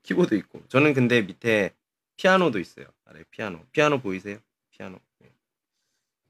[0.03, 0.65] 키보드 있고.
[0.67, 1.73] 저는 근데 밑에
[2.17, 2.87] 피아노도 있어요.
[3.05, 3.65] 아래 피아노.
[3.71, 4.39] 피아노 보이세요?
[4.73, 4.99] 피아노.
[5.23, 5.31] 예.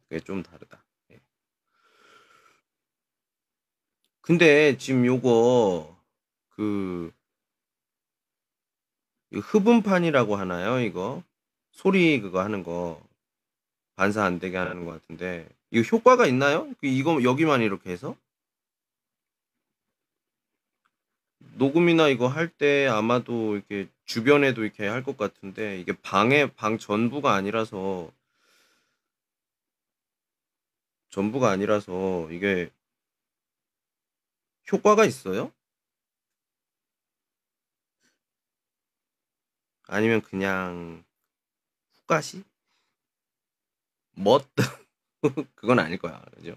[0.10, 0.84] 그게 좀 다르다.
[1.12, 1.20] 예.
[4.22, 5.98] 근데 지금 요거
[6.50, 7.12] 그
[9.34, 10.80] 흡음판이라고 하나요?
[10.80, 11.24] 이거
[11.72, 13.02] 소리 그거 하는 거
[13.96, 16.70] 반사 안 되게 하는 것 같은데 이거 효과가 있나요?
[16.80, 18.16] 그 이거 여기만 이렇게 해서
[21.56, 27.34] 녹음이나 이거 할 때 아마도 이렇게 주변에도 이렇게 할 것 같은데 이게 방에 방 전부가
[27.34, 28.12] 아니라서
[31.14, 32.72] 전부가 아니라서 이게
[34.72, 35.52] 효과가 있어요?
[39.88, 41.04] 아니면 그냥
[41.94, 42.44] 후가시?
[44.16, 44.48] 멋?
[45.56, 46.20] 그건 아닐 거야.
[46.36, 46.56] 그죠?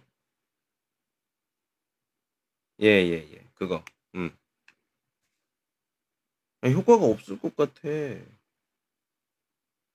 [2.81, 3.45] 예, 예, 예.
[3.55, 3.85] 그거.
[4.14, 4.37] 음.
[6.61, 7.81] 아니, 효과가 없을 것 같아.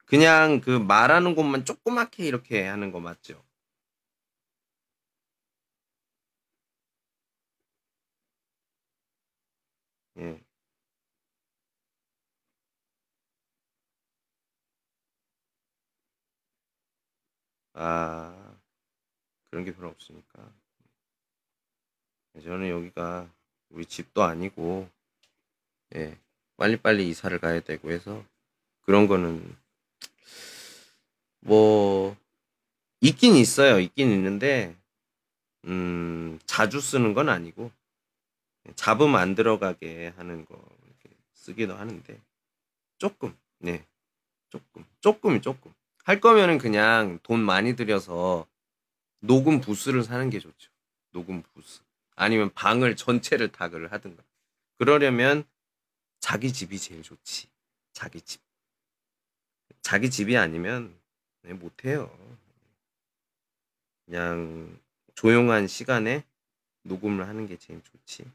[0.05, 3.41] 그냥 그 말하는 것만 조그맣게 이렇게 하는 거 맞죠?
[10.17, 10.41] 예.
[17.73, 18.57] 아,
[19.49, 20.51] 그런 게 별로 없으니까.
[22.41, 23.29] 저는 여기가
[23.69, 24.89] 우리 집도 아니고,
[25.95, 26.17] 예,
[26.57, 28.23] 빨리빨리 이사를 가야 되고 해서,
[28.81, 29.55] 그런 거는,
[31.41, 32.15] 뭐,
[33.01, 33.79] 있긴 있어요.
[33.79, 34.75] 있긴 있는데,
[35.65, 37.71] 음, 자주 쓰는 건 아니고,
[38.75, 40.55] 잡음 안 들어가게 하는 거,
[40.85, 42.21] 이렇게 쓰기도 하는데,
[42.97, 43.85] 조금, 네,
[44.49, 45.73] 조금, 조금이 조금.
[46.03, 48.47] 할 거면은 그냥 돈 많이 들여서
[49.19, 50.71] 녹음 부스를 사는 게 좋죠.
[51.11, 51.81] 녹음 부스.
[52.15, 54.23] 아니면 방을 전체를 탁을 하든가.
[54.77, 55.43] 그러려면
[56.19, 57.49] 자기 집이 제일 좋지.
[57.93, 58.41] 자기 집.
[59.81, 60.95] 자기 집이 아니면
[61.43, 62.15] 네, 못해요.
[64.05, 64.79] 그냥
[65.15, 66.23] 조용한 시간에
[66.83, 68.25] 녹음을 하는 게 제일 좋지.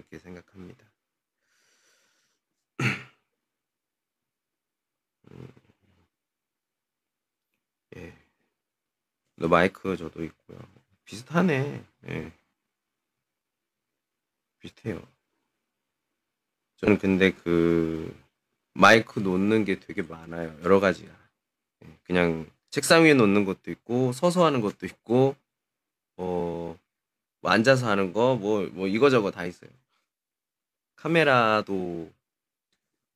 [0.00, 0.86] 그렇게 생각합니다.
[5.32, 5.48] 음.
[7.96, 8.14] 예.
[9.36, 10.58] 마이크 저도 있고요.
[11.04, 11.84] 비슷하네.
[12.08, 12.32] 예.
[14.58, 15.06] 비슷해요.
[16.76, 18.16] 저는 근데 그
[18.74, 20.58] 마이크 놓는 게 되게 많아요.
[20.62, 21.10] 여러 가지야.
[21.84, 25.34] 예, 그냥 책상 위에 놓는 것도 있고 서서 하는 것도 있고
[26.16, 26.78] 어,
[27.40, 29.70] 뭐 앉아서 하는 거 뭐뭐 이거저거 다 있어요.
[31.00, 32.12] 카메라도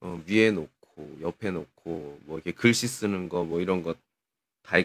[0.00, 3.94] 어, 위에 놓고 옆에 놓고 뭐 이렇게 글씨 쓰는 거 뭐 이런 거
[4.62, 4.84] 다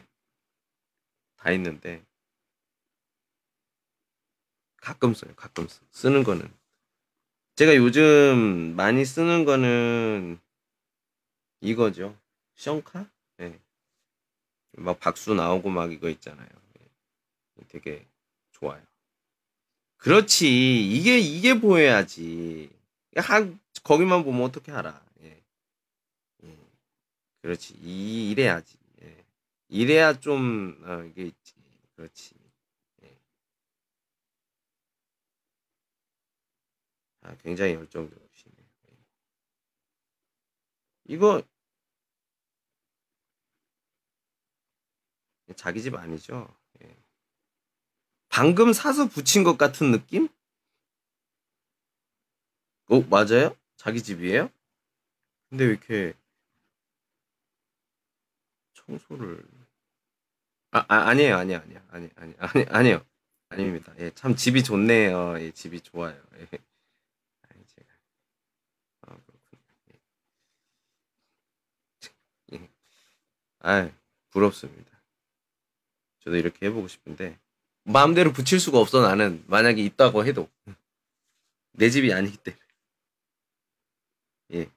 [1.37, 2.03] 다 있는데
[4.77, 5.33] 가끔 써요.
[5.35, 5.81] 가끔 써.
[5.91, 6.51] 쓰는 거는
[7.55, 10.39] 제가 요즘 많이 쓰는 거는
[11.61, 12.17] 이거죠.
[12.55, 13.09] 션카?
[13.37, 13.59] 네.
[14.73, 16.47] 막 박수 나오고 막 이거 있잖아요.
[16.79, 17.65] 예.
[17.67, 18.05] 되게
[18.51, 18.81] 좋아요.
[19.97, 20.47] 그렇지.
[20.89, 22.69] 이게 이게 보여야지.
[23.17, 25.03] 한 거기만 보면 어떻게 알아?
[25.23, 25.43] 예.
[26.43, 26.57] 예.
[27.41, 27.75] 그렇지.
[27.81, 28.77] 이 이래야지.
[29.03, 29.25] 예.
[29.69, 31.53] 이래야 좀 어, 이게 있지.
[31.95, 32.35] 그렇지.
[33.03, 33.17] 예.
[37.21, 38.55] 아, 굉장히 열정적이시네.
[38.59, 38.97] 예.
[41.05, 41.41] 이거
[45.55, 46.47] 자기 집 아니죠?
[46.83, 46.95] 예.
[48.29, 50.29] 방금 사서 붙인 것 같은 느낌?
[52.89, 53.55] 어, 맞아요?
[53.77, 54.49] 자기 집이에요?
[55.49, 56.13] 근데 왜 이렇게
[58.73, 59.43] 청소를
[60.71, 63.05] 아, 아 아니에요 아니에요 아니에요 아니 아니 아니 아니에요.
[63.49, 63.91] 아닙니다.
[63.99, 65.39] 예 참 집이 좋네요.
[65.39, 66.15] 예 집이 좋아요.
[66.35, 66.47] 예.
[67.49, 67.87] 아니 제가.
[69.01, 69.63] 아 그렇군요.
[72.53, 72.57] 예.
[72.57, 72.69] 예.
[73.61, 73.89] 아
[74.29, 74.91] 부럽습니다.
[76.19, 77.39] 저도 이렇게 해보고 싶은데
[77.85, 79.43] 마음대로 붙일 수가 없어 나는.
[79.47, 80.47] 만약에 있다고 해도.
[81.71, 82.61] 내 집이 아니기 때문에
[84.51, 84.69] 예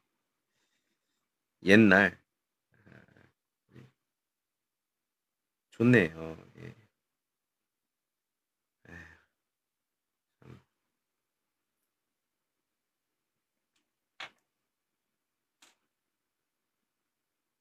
[1.65, 2.19] 옛날
[5.71, 6.37] 좋네요.
[6.59, 6.75] 예.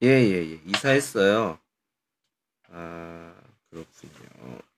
[0.03, 0.61] 예, 예, 예.
[0.65, 1.59] 이사했어요.
[2.69, 3.35] 아,
[3.69, 4.70] 그렇군요.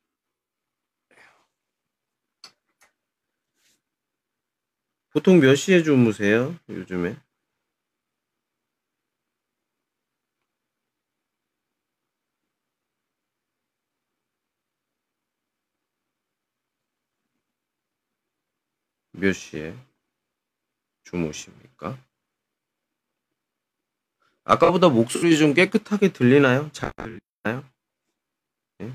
[5.14, 6.56] 보통 몇 시에 주무세요?
[6.70, 7.16] 요즘에?
[19.12, 19.76] 몇 시에
[21.04, 21.98] 주무십니까?
[24.46, 26.70] 아까보다 목소리 좀 깨끗하게 들리나요?
[26.74, 27.64] 잘 들리나요?
[28.82, 28.94] 예?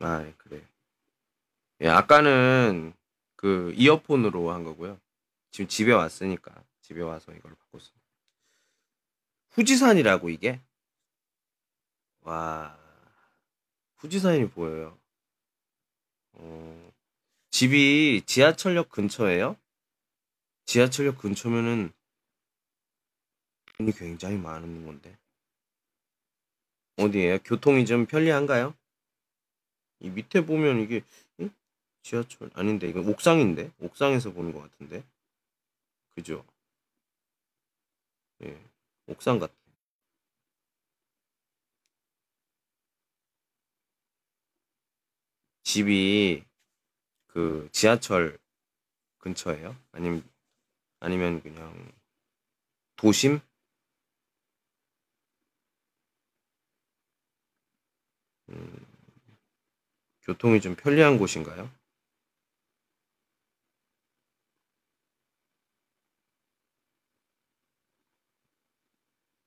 [0.00, 0.62] 아, 예, 그래.
[1.80, 2.94] 예, 아까는
[3.36, 5.00] 그 이어폰으로 한 거고요.
[5.50, 7.90] 지금 집에 왔으니까 집에 와서 이걸 바꿨어.
[9.50, 10.60] 후지산이라고 이게?
[12.20, 12.78] 와,
[13.96, 14.98] 후지산이 보여요.
[16.32, 16.92] 어,
[17.50, 19.56] 집이 지하철역 근처예요?
[20.66, 21.92] 지하철역 근처면은
[23.78, 25.16] 돈이 굉장히 많은 건데.
[26.98, 27.38] 어디에요?
[27.44, 28.74] 교통이 좀 편리한가요?
[30.00, 31.02] 이 밑에 보면 이게
[31.40, 31.50] 응?
[32.02, 35.04] 지하철 아닌데 이건 옥상인데 옥상에서 보는 것 같은데
[36.14, 36.44] 그죠?
[38.42, 38.58] 예,
[39.06, 39.52] 옥상 같아.
[45.64, 46.44] 집이
[47.28, 48.38] 그 지하철
[49.18, 49.76] 근처예요?
[49.92, 50.24] 아니면
[51.00, 51.92] 아니면 그냥
[52.96, 53.40] 도심?
[58.48, 58.85] 음,
[60.26, 61.70] 교통이 좀 편리한 곳인가요?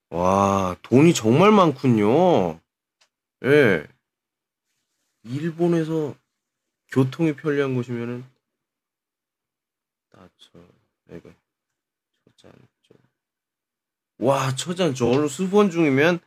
[0.08, 2.58] 와, 돈이 정말 많군요.
[3.44, 3.86] 예.
[5.22, 6.16] 일본에서
[6.90, 8.24] 교통이 편리한 곳이면은
[10.10, 10.64] 나저
[11.10, 11.30] 이거
[12.24, 12.52] 처잔
[14.18, 16.20] 와 처잔 저 수본 중이면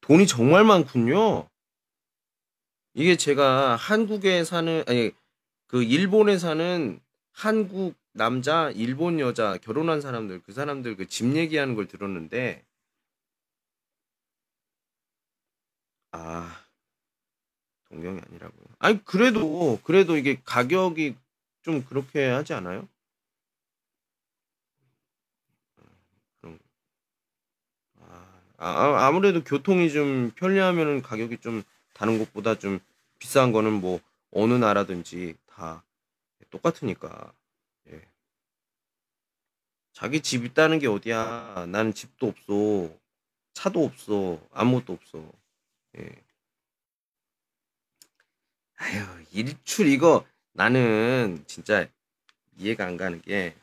[0.00, 1.49] 돈이 정말 많군요.
[2.94, 5.12] 이게 제가 한국에 사는 아니
[5.68, 7.00] 그 일본에 사는
[7.32, 12.64] 한국 남자, 일본 여자 결혼한 사람들 그 사람들 그 집 얘기하는 걸 들었는데
[16.12, 16.64] 아
[17.90, 18.64] 동경이 아니라고요.
[18.78, 21.16] 아니 그래도 그래도 이게 가격이
[21.62, 22.88] 좀 그렇게 하지 않아요?
[28.58, 31.62] 아, 아 아무래도 교통이 좀 편리하면은 가격이 좀
[32.00, 32.80] 다른 곳보다 좀
[33.18, 35.84] 비싼 거는 뭐 어느 나라든지 다
[36.48, 37.34] 똑같으니까.
[37.90, 38.00] 예.
[39.92, 41.66] 자기 집 있다는 게 어디야.
[41.68, 42.90] 나는 집도 없어.
[43.52, 44.40] 차도 없어.
[44.50, 45.30] 아무것도 없어.
[45.98, 46.24] 예.
[48.76, 51.86] 아휴, 일출 이거 나는 진짜
[52.56, 53.54] 이해가 안 가는 게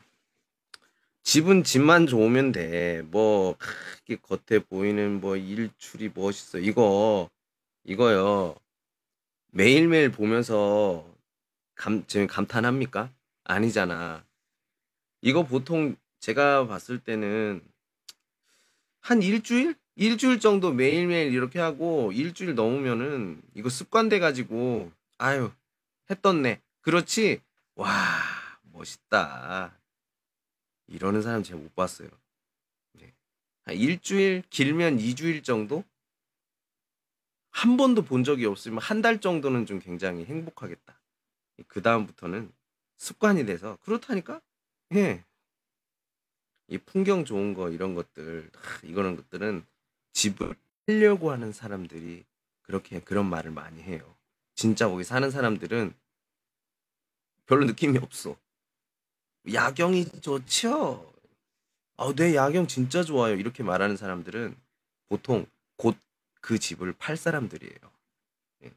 [1.24, 3.02] 집은 집만 좋으면 돼.
[3.02, 6.58] 뭐 크게 겉에 보이는 뭐 일출이 멋있어.
[6.60, 7.28] 이거
[7.88, 8.54] 이거요.
[9.46, 11.06] 매일매일 보면서
[11.74, 13.10] 감 지금 감탄합니까?
[13.44, 14.26] 아니잖아.
[15.22, 17.62] 이거 보통 제가 봤을 때는
[19.00, 19.74] 한 일주일?
[19.94, 25.50] 일주일 정도 매일매일 이렇게 하고 일주일 넘으면은 이거 습관돼 가지고 아유
[26.10, 26.60] 했던네.
[26.82, 27.40] 그렇지.
[27.74, 27.88] 와
[28.64, 29.72] 멋있다.
[30.88, 32.10] 이러는 사람 제가 못 봤어요.
[32.92, 33.14] 네.
[33.64, 35.84] 한 일주일 길면 2주일 정도?
[37.50, 41.00] 한 번도 본 적이 없으면 한 달 정도는 좀 굉장히 행복하겠다.
[41.66, 42.52] 그 다음부터는
[42.98, 44.40] 습관이 돼서 그렇다니까?
[44.94, 45.24] 예.
[46.68, 48.50] 이 풍경 좋은 거 이런 것들
[48.84, 49.64] 이거는 것들은
[50.12, 50.54] 집을
[50.86, 52.24] 하려고 하는 사람들이
[52.62, 54.16] 그렇게 그런 말을 많이 해요.
[54.54, 55.94] 진짜 거기 사는 사람들은
[57.46, 58.36] 별로 느낌이 없어.
[59.50, 61.12] 야경이 좋죠.
[61.96, 63.34] 아, 네, 야경 진짜 좋아요.
[63.36, 64.54] 이렇게 말하는 사람들은
[65.08, 65.46] 보통
[65.76, 65.96] 곧
[66.40, 67.74] 그 집을 팔 사람들이에요.
[68.64, 68.72] 예.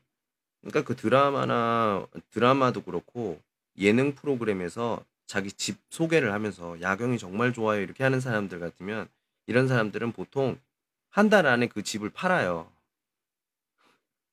[0.61, 3.41] 그러니까 그 드라마나 드라마도 그렇고
[3.77, 7.81] 예능 프로그램에서 자기 집 소개를 하면서 야경이 정말 좋아요.
[7.81, 9.07] 이렇게 하는 사람들 같으면
[9.47, 10.59] 이런 사람들은 보통
[11.09, 12.71] 한 달 안에 그 집을 팔아요.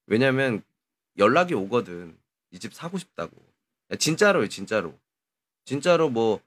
[0.06, 0.62] 왜냐면
[1.18, 2.16] 연락이 오거든.
[2.50, 3.36] 이 집 사고 싶다고.
[3.98, 4.94] 진짜로요, 진짜로.
[5.64, 6.40] 진짜로 뭐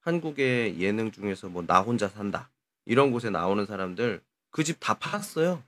[0.00, 2.50] 한국의 예능 중에서 뭐 나 혼자 산다
[2.84, 5.62] 이런 곳에 나오는 사람들 그 집 다 팔았어요.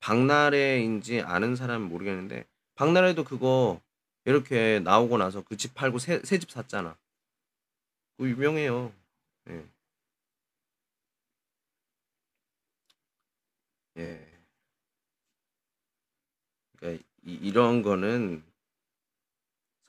[0.00, 2.44] 박나래인지 아는 사람은 모르겠는데
[2.74, 3.80] 박나래도 그거
[4.24, 6.96] 이렇게 나오고 나서 그 집 팔고 새집 샀잖아.
[8.18, 8.92] 그 유명해요.
[9.50, 9.64] 예.
[13.96, 14.26] 예.
[16.78, 18.42] 그러니까 이, 이런 거는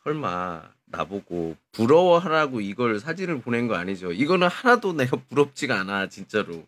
[0.03, 4.11] 설마 나보고 부러워하라고 이걸 사진을 보낸 거 아니죠?
[4.11, 6.65] 이거는 하나도 내가 부럽지가 않아, 진짜로.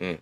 [0.00, 0.20] 예.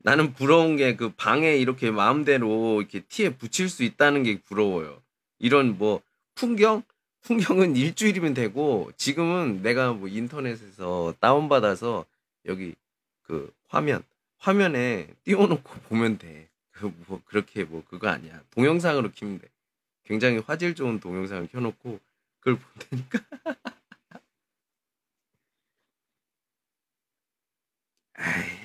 [0.00, 5.02] 나는 부러운 게 그 방에 이렇게 마음대로 이렇게 티에 붙일 수 있다는 게 부러워요.
[5.38, 6.02] 이런 뭐
[6.34, 6.82] 풍경?
[7.22, 12.06] 풍경은 일주일이면 되고 지금은 내가 뭐 인터넷에서 다운받아서
[12.46, 12.74] 여기
[13.22, 14.02] 그 화면,
[14.38, 16.48] 화면에 띄워놓고 보면 돼.
[16.72, 18.40] 그 뭐 그렇게 뭐 그거 아니야.
[18.52, 19.48] 동영상으로 키면 돼.
[20.04, 21.98] 굉장히 화질 좋은 동영상을 켜놓고
[22.40, 23.18] 그걸 본다니까.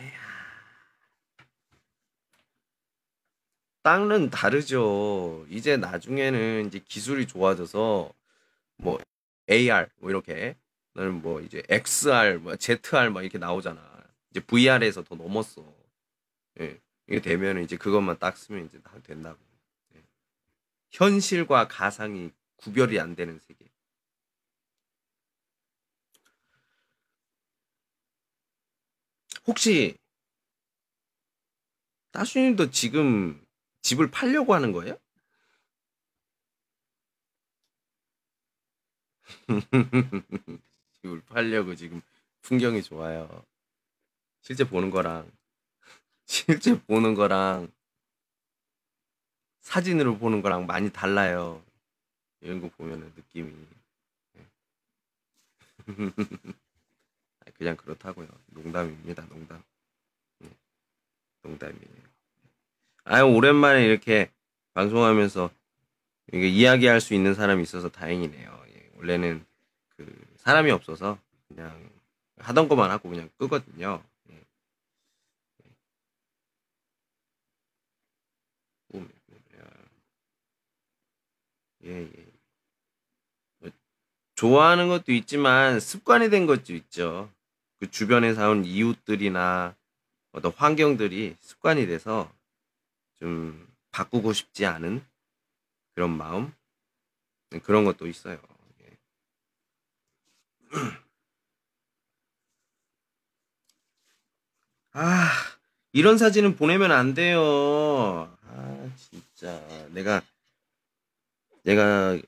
[3.84, 5.46] 땅은 다르죠.
[5.50, 8.14] 이제 나중에는 이제 기술이 좋아져서
[8.78, 9.00] 뭐
[9.50, 10.56] AR 뭐 이렇게
[10.94, 13.82] 나는 뭐 이제 XR 뭐 ZR 막 이렇게 나오잖아.
[14.32, 15.64] 이제 VR에서 더 넘었어.
[16.62, 16.80] 예.
[17.08, 19.38] 이게 되면 이제 그것만 딱 쓰면 이제 다 된다고.
[19.96, 20.04] 예.
[20.92, 23.66] 현실과 가상이 구별이 안 되는 세계.
[29.46, 29.98] 혹시
[32.12, 33.44] 따수님도 지금
[33.84, 34.98] 집을 팔려고 하는 거예요?
[41.02, 42.02] 집을 팔려고 지금
[42.42, 43.46] 풍경이 좋아요.
[44.42, 45.32] 실제 보는 거랑
[46.26, 47.72] 실제 보는 거랑
[49.62, 51.64] 사진으로 보는 거랑 많이 달라요.
[52.42, 53.52] 이런 거 보면은 느낌이
[54.38, 54.46] 예.
[57.58, 58.28] 그냥 그렇다고요.
[58.48, 59.26] 농담입니다.
[59.28, 59.64] 농담.
[60.40, 60.50] 네.
[61.44, 62.13] 농담이에요.
[63.06, 64.32] 아유 오랜만에 이렇게
[64.74, 65.50] 방송하면서
[66.32, 68.64] 이게 이야기할 수 있는 사람이 있어서 다행이네요.
[68.70, 68.90] 예.
[68.98, 69.46] 원래는
[69.98, 71.90] 그 사람이 없어서 그냥
[72.38, 74.02] 하던 것만 하고 그냥 끄거든요.
[74.32, 74.42] 예.
[81.86, 82.26] 예, 예.
[83.60, 83.70] 뭐
[84.36, 87.30] 좋아하는 것도 있지만 습관이 된 것도 있죠.
[87.80, 89.76] 그 주변에 사온 이웃들이나
[90.32, 92.32] 어떤 환경들이 습관이 돼서
[93.24, 95.02] 좀 바꾸고 싶지 않은
[95.96, 96.54] 그런 마음
[97.52, 98.38] 네, 그런 것도 있어요.
[98.82, 98.98] 예.
[104.92, 105.32] 아
[105.94, 108.38] 이런 사진은 보내면 안 돼요.
[108.46, 110.22] 아 진짜 내가
[111.64, 112.20] 내가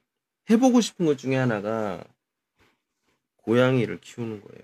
[0.50, 2.02] 해보고 싶은 것 중에 하나가
[3.40, 4.64] 고양이를 키우는 거예요.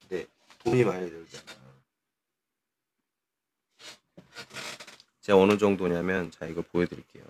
[0.00, 0.26] 근데
[0.64, 1.63] 돈이 많이 들잖아.
[5.24, 7.24] 제가 어느 정도냐면 자 이걸 보여드릴게요.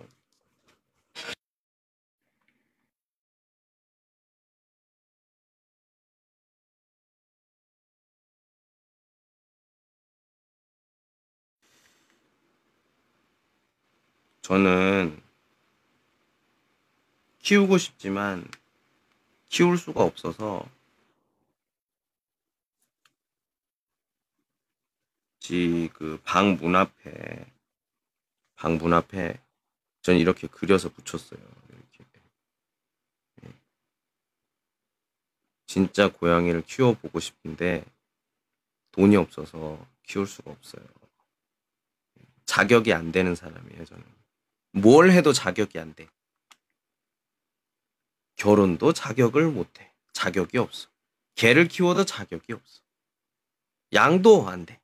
[14.42, 15.20] 저는
[17.42, 18.44] 키우고 싶지만
[19.48, 20.66] 키울 수가 없어서
[25.38, 27.53] 지 그 방 문 앞에
[28.64, 29.38] 방문 앞에
[30.00, 31.38] 전 이렇게 그려서 붙였어요.
[31.68, 32.04] 이렇게.
[33.44, 33.52] 예.
[35.66, 37.84] 진짜 고양이를 키워보고 싶은데
[38.92, 40.82] 돈이 없어서 키울 수가 없어요.
[42.46, 44.02] 자격이 안 되는 사람이에요, 저는.
[44.72, 46.08] 뭘 해도 자격이 안 돼.
[48.36, 49.92] 결혼도 자격을 못 해.
[50.14, 50.88] 자격이 없어.
[51.34, 52.80] 개를 키워도 자격이 없어.
[53.92, 54.80] 양도 안 돼.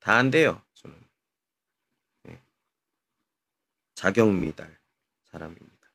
[0.00, 0.96] 다 안 돼요, 저는.
[2.24, 2.42] 네.
[4.02, 4.76] 자격 미달
[5.26, 5.92] 사람입니다.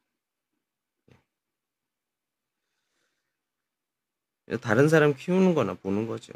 [4.47, 4.57] 네.
[4.57, 6.31] 다른 사람 키우는 거나 보는 거죠.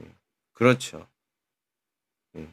[0.00, 0.04] 예.
[0.52, 1.06] 그렇죠.
[2.34, 2.52] 음.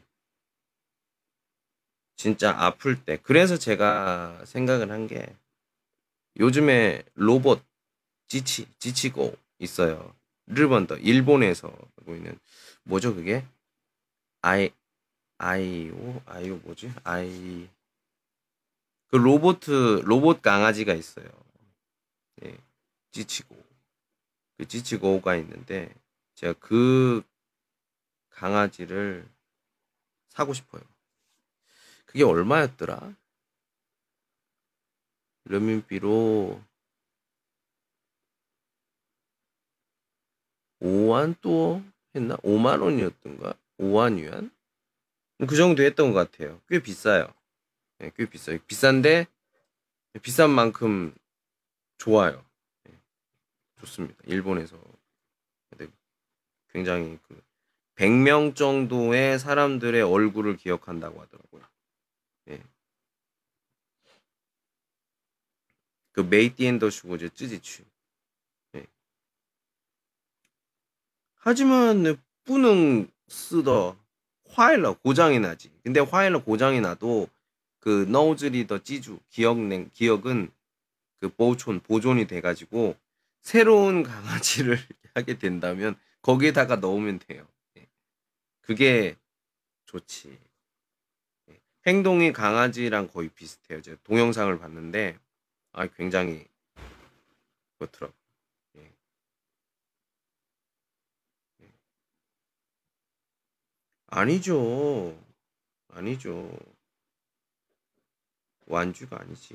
[2.16, 3.18] 진짜 아플 때.
[3.22, 5.26] 그래서 제가 생각을 한 게
[6.40, 7.62] 요즘에 로봇
[8.28, 10.14] 지치 지치고 있어요.
[10.46, 12.38] 일본도 일본에서 하고 있는
[12.84, 13.44] 뭐죠 그게?
[14.40, 14.70] 아이
[15.38, 16.92] 아이오 아이오 뭐지?
[17.04, 17.68] 아이
[19.08, 21.28] 그 로봇 로봇 강아지가 있어요.
[22.44, 22.56] 예.
[23.10, 23.56] 지치고
[24.56, 25.94] 그 지치고가 있는데
[26.34, 27.22] 제가 그
[28.30, 29.28] 강아지를
[30.28, 30.82] 사고 싶어요.
[32.06, 33.14] 그게 얼마였더라?
[35.44, 36.62] 르민비로
[40.80, 41.82] 5만 또
[42.14, 42.36] 했나?
[42.36, 43.54] 5만 원이었던가?
[43.78, 44.50] 5만 위안?
[45.46, 46.60] 그 정도 했던 것 같아요.
[46.68, 47.32] 꽤 비싸요.
[47.98, 48.58] 네, 꽤 비싸요.
[48.66, 49.26] 비싼데
[50.22, 51.14] 비싼 만큼
[51.98, 52.44] 좋아요.
[52.84, 52.92] 네,
[53.80, 54.16] 좋습니다.
[54.26, 54.76] 일본에서
[56.72, 57.42] 굉장히 그
[57.96, 61.62] 100명 정도의 사람들의 얼굴을 기억한다고 하더라고요.
[62.50, 62.62] 예.
[66.12, 67.84] 그 메이티엔더 슈고제 쯔지취.
[71.48, 73.96] 하지만 뿌능 쓰더
[74.50, 75.70] 화일러 고장이 나지.
[75.82, 77.26] 근데 화일러 고장이 나도
[77.78, 80.50] 그 너우즈리 더 찌주 기억냉 기억은
[81.20, 82.96] 그 보존 보존이 돼가지고
[83.40, 84.78] 새로운 강아지를
[85.14, 87.46] 하게 된다면 거기에다가 넣으면 돼요.
[88.60, 89.16] 그게
[89.86, 90.38] 좋지.
[91.48, 91.60] 예.
[91.86, 93.80] 행동이 강아지랑 거의 비슷해요.
[93.80, 95.18] 제가 동영상을 봤는데
[95.72, 96.46] 아 굉장히
[97.78, 98.12] 그렇더라고.
[98.76, 98.92] 예.
[101.62, 101.72] 예.
[104.08, 105.16] 아니죠.
[105.88, 106.50] 아니죠.
[108.66, 109.54] 완주가 아니지.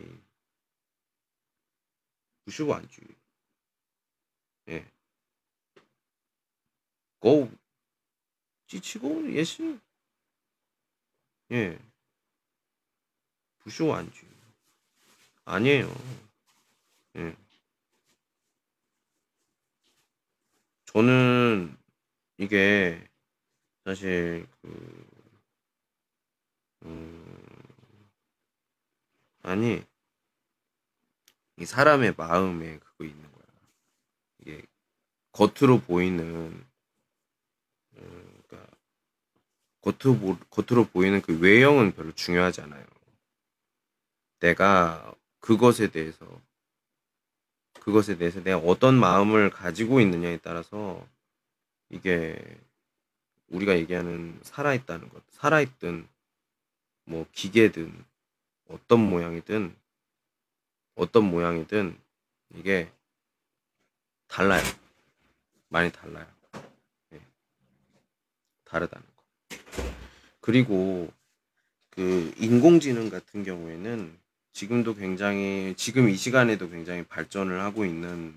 [2.45, 3.01] 부슈 완주.
[4.69, 4.85] 예.
[7.19, 7.49] 고
[8.67, 9.79] 지치고 예시
[11.51, 11.79] 예
[13.59, 14.25] 부쇼 안주
[15.45, 15.87] 아니에요
[17.15, 17.33] 예
[20.85, 21.77] 저는
[22.37, 23.12] 이게
[23.85, 25.07] 사실 그
[26.85, 28.09] 음,
[29.41, 29.83] 아니
[31.57, 33.45] 이 사람의 마음에 그거 있는 거야
[34.39, 34.65] 이게
[35.31, 36.65] 겉으로 보이는
[39.83, 42.85] 겉으로, 겉으로 보이는 그 외형은 별로 중요하지 않아요.
[44.39, 46.25] 내가 그것에 대해서,
[47.81, 51.05] 그것에 대해서 내가 어떤 마음을 가지고 있느냐에 따라서
[51.89, 52.41] 이게
[53.53, 56.07] 우리가 얘기하는 살아있다는 것, 살아있든,
[57.05, 58.03] 뭐, 기계든,
[58.67, 59.75] 어떤 모양이든,
[60.95, 61.97] 어떤 모양이든,
[62.55, 62.91] 이게
[64.27, 64.63] 달라요.
[65.69, 66.27] 많이 달라요.
[67.09, 67.19] 네.
[68.63, 69.05] 다르다는
[70.39, 71.11] 그리고
[71.89, 74.17] 그 인공지능 같은 경우에는
[74.51, 78.35] 지금도 굉장히 지금 이 시간에도 굉장히 발전을 하고 있는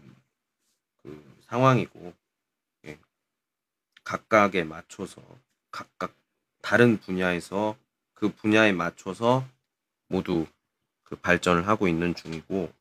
[1.02, 2.25] 그 상황이고 예.
[4.06, 5.20] 각각에 맞춰서
[5.72, 6.14] 각각
[6.62, 7.76] 다른 분야에서
[8.14, 9.44] 그 분야에 맞춰서
[10.06, 10.46] 모두
[11.02, 12.72] 그 발전을 하고 있는 중이고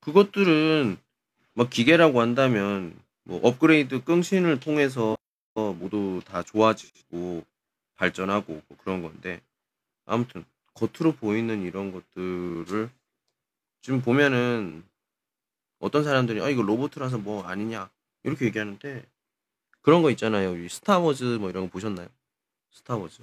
[0.00, 0.96] 그것들은
[1.54, 5.16] 뭐 기계라고 한다면 뭐 업그레이드 更신을 통해서
[5.54, 7.44] 모두 다 좋아지고
[7.96, 9.40] 발전하고 뭐 그런 건데
[10.06, 12.88] 아무튼 겉으로 보이는 이런 것들을
[13.82, 14.84] 지금 보면은
[15.80, 17.90] 어떤 사람들이 아 이거 로봇이라서 뭐 아니냐
[18.22, 19.04] 이렇게 얘기하는데
[19.82, 20.56] 그런 거 있잖아요.
[20.56, 22.08] 이 스타워즈 뭐 이런 거 보셨나요?
[22.72, 23.22] 스타워즈.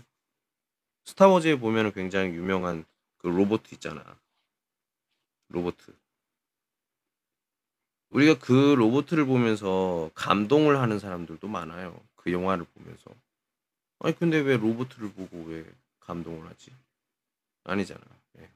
[1.05, 2.85] 스타워즈에 보면 은 굉장히 유명한
[3.17, 4.03] 그 로봇 있잖아.
[5.49, 5.75] 로봇.
[8.09, 11.99] 우리가 그 로봇을 보면서 감동을 하는 사람들도 많아요.
[12.15, 13.11] 그 영화를 보면서.
[13.99, 15.65] 아니 근데 왜 로봇을 보고 왜
[15.99, 16.71] 감동을 하지?
[17.63, 18.01] 아니잖아.
[18.39, 18.49] 예.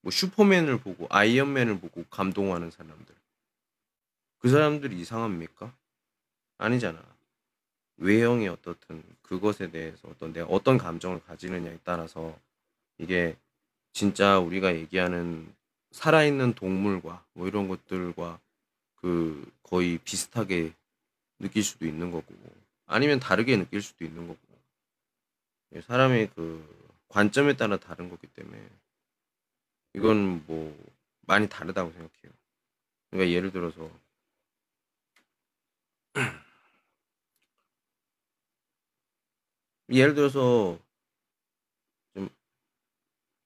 [0.00, 3.14] 뭐 슈퍼맨을 보고 아이언맨을 보고 감동하는 사람들.
[4.38, 5.76] 그 사람들이 이상합니까?
[6.58, 7.15] 아니잖아.
[7.98, 12.38] 외형이 어떻든 그것에 대해서 어떤 내가 어떤 감정을 가지느냐에 따라서
[12.98, 13.36] 이게
[13.92, 15.52] 진짜 우리가 얘기하는
[15.92, 18.38] 살아있는 동물과 뭐 이런 것들과
[18.96, 20.72] 그 거의 비슷하게
[21.38, 22.34] 느낄 수도 있는 거고
[22.86, 24.38] 아니면 다르게 느낄 수도 있는 거고
[25.74, 26.64] 예, 사람의 그
[27.08, 28.60] 관점에 따라 다른 거기 때문에
[29.94, 30.76] 이건 뭐
[31.22, 32.32] 많이 다르다고 생각해요.
[33.10, 33.90] 그러니까 예를 들어서
[39.90, 40.78] 예를 들어서
[42.14, 42.28] 좀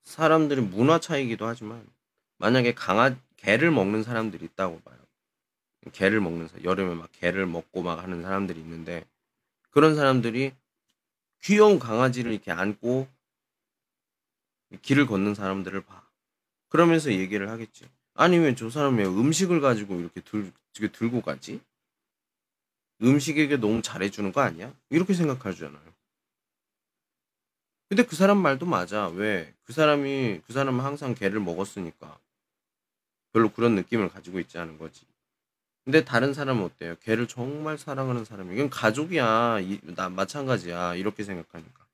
[0.05, 1.87] 사람들이 문화 차이기도 하지만
[2.39, 4.97] 만약에 강아 개를 먹는 사람들이 있다고 봐요.
[5.93, 9.05] 개를 먹는 사람, 여름에 막 개를 먹고 막 하는 사람들이 있는데
[9.71, 10.53] 그런 사람들이
[11.43, 13.09] 귀여운 강아지를 이렇게 안고
[14.83, 16.07] 길을 걷는 사람들을 봐.
[16.69, 17.89] 그러면서 얘기를 하겠지.
[18.15, 21.61] 아니면 저 사람이 음식을 가지고 이렇게 들, 들고 가지?
[23.03, 24.73] 음식에게 너무 잘해주는 거 아니야?
[24.91, 25.90] 이렇게 생각하잖아요.
[27.91, 29.09] 근데 그 사람 말도 맞아.
[29.09, 29.53] 왜?
[29.65, 32.21] 그 사람이, 그 사람은 항상 개를 먹었으니까.
[33.33, 35.05] 별로 그런 느낌을 가지고 있지 않은 거지.
[35.85, 36.95] 근데 다른 사람은 어때요?
[37.01, 38.55] 개를 정말 사랑하는 사람이.
[38.55, 39.59] 이건 가족이야.
[39.63, 40.95] 이, 나 마찬가지야.
[40.95, 41.85] 이렇게 생각하니까.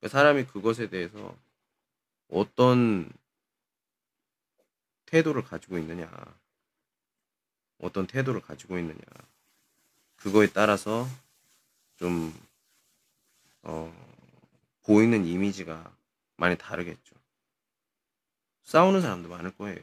[0.00, 1.34] 그 사람이 그것에 대해서
[2.28, 3.10] 어떤
[5.06, 6.08] 태도를 가지고 있느냐.
[7.78, 9.00] 어떤 태도를 가지고 있느냐.
[10.14, 11.08] 그거에 따라서
[11.96, 12.32] 좀,
[13.62, 14.09] 어,
[14.82, 15.92] 보이는 이미지가
[16.36, 17.14] 많이 다르겠죠.
[18.64, 19.78] 싸우는 사람도 많을 거예요.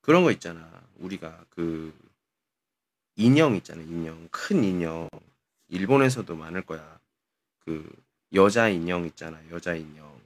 [0.00, 0.68] 그런 거 있잖아.
[0.96, 1.96] 우리가 그
[3.16, 3.82] 인형 있잖아.
[3.82, 4.28] 인형.
[4.30, 5.08] 큰 인형.
[5.68, 7.00] 일본에서도 많을 거야.
[7.60, 7.90] 그
[8.34, 9.40] 여자 인형 있잖아.
[9.50, 10.20] 여자 인형.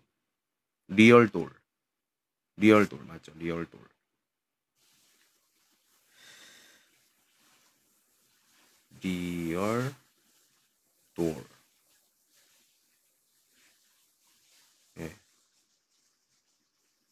[0.89, 1.51] real doll.
[2.57, 3.33] real doll 맞죠?
[3.37, 3.81] real doll.
[9.01, 9.95] real
[11.15, 11.58] 돌.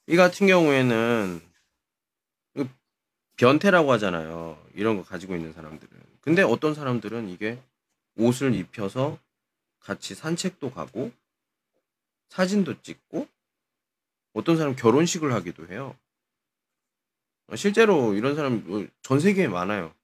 [0.08, 1.40] 이 같은 경우에는
[3.36, 4.62] 변태라고 하잖아요.
[4.74, 5.90] 이런 거 가지고 있는 사람들은.
[6.20, 7.62] 근데 어떤 사람들은 이게
[8.16, 9.18] 옷을 입혀서
[9.80, 11.12] 같이 산책도 가고
[12.28, 13.28] 사진도 찍고
[14.32, 15.96] 어떤 사람 결혼식을 하기도 해요.
[17.54, 19.94] 실제로 이런 사람 뭐전 세계에 많아요.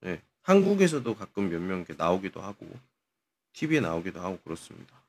[0.00, 0.22] 네.
[0.42, 2.66] 한국에서도 가끔 몇 명 나오기도 하고
[3.52, 5.02] TV에 나오기도 하고 그렇습니다.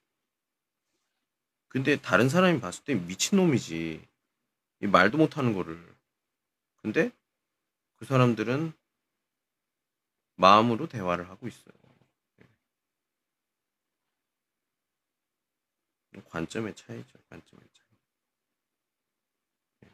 [1.70, 4.09] 근데 다른 사람이 봤을 때 미친놈이지.
[4.88, 5.78] 말도 못하는 거를.
[6.82, 7.12] 근데
[7.98, 8.74] 그 사람들은
[10.38, 11.74] 마음으로 대화를 하고 있어요.
[12.42, 12.46] 예.
[16.30, 17.18] 관점의 차이죠.
[17.30, 17.98] 관점의 차이.
[19.86, 19.90] 예.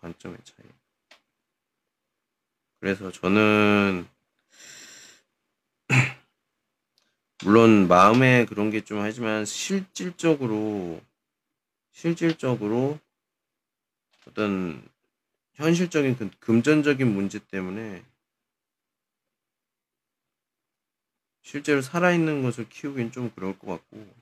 [0.00, 0.66] 관점의 차이.
[2.80, 4.08] 그래서 저는
[7.44, 11.00] 물론 마음에 그런 게 좀 하지만 실질적으로
[11.94, 12.98] 실질적으로
[14.26, 14.86] 어떤
[15.54, 18.04] 현실적인 그 금전적인 문제 때문에
[21.40, 24.12] 실제로 살아있는 것을 키우긴 좀 그럴 것 같고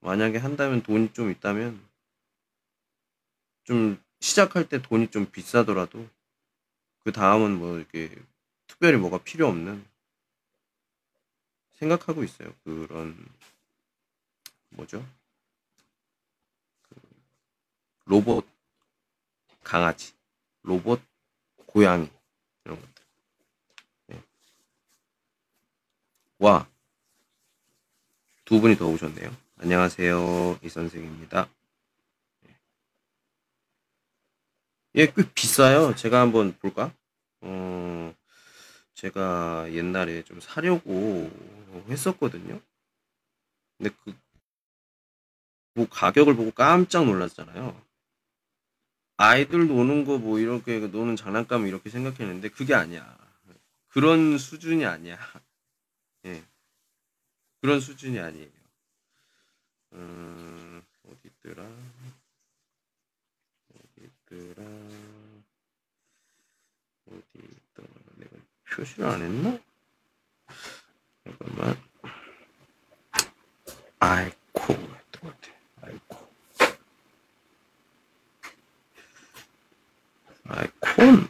[0.00, 1.82] 만약에 한다면 돈이 좀 있다면
[3.64, 6.08] 좀 시작할 때 돈이 좀 비싸더라도
[6.98, 8.14] 그 다음은 뭐 이렇게
[8.66, 9.84] 특별히 뭐가 필요 없는
[11.78, 12.52] 생각하고 있어요.
[12.64, 13.16] 그런
[14.70, 15.04] 뭐죠?
[18.12, 18.46] 그 로봇
[19.64, 20.12] 강아지,
[20.64, 21.00] 로봇,
[21.64, 22.10] 고양이
[22.62, 23.04] 이런 것들.
[24.08, 24.22] 네.
[26.38, 26.68] 와,
[28.44, 29.34] 두 분이 더 오셨네요.
[29.56, 31.48] 안녕하세요, 이 선생입니다.
[32.42, 32.54] 네.
[34.96, 35.96] 예, 꽤 비싸요.
[35.96, 36.92] 제가 한번 볼까?
[37.40, 38.14] 어,
[38.92, 41.30] 제가 옛날에 좀 사려고
[41.88, 42.60] 했었거든요.
[43.78, 44.14] 근데 그,
[45.72, 47.91] 뭐 가격을 보고 깜짝 놀랐잖아요.
[49.22, 53.16] 아이들 노는 거 뭐 이렇게 노는 장난감 이렇게 생각했는데 그게 아니야.
[53.88, 55.16] 그런 수준이 아니야.
[56.26, 56.42] 예.
[57.60, 58.50] 그런 수준이 아니에요.
[59.92, 61.62] 음, 어디 있더라?
[63.74, 64.68] 어디 있더라?
[67.06, 67.88] 어디 있더라?
[68.16, 68.36] 내가
[68.74, 69.58] 표시를 안 했나?
[71.24, 71.80] 잠깐만.
[74.00, 75.52] 아이코 했던 것 같
[80.52, 80.66] 아.
[80.94, 81.28] 폰.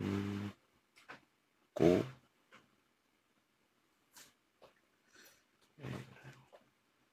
[0.00, 0.50] 음,
[1.72, 2.04] 고.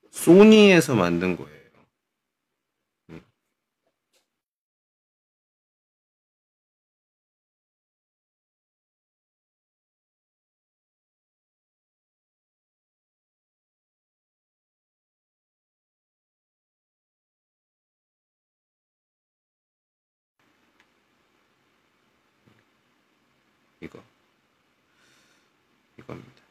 [0.09, 1.69] 소니에서 만든 거예요.
[3.09, 3.21] 음.
[23.81, 24.01] 이거
[25.99, 26.43] 이겁니다.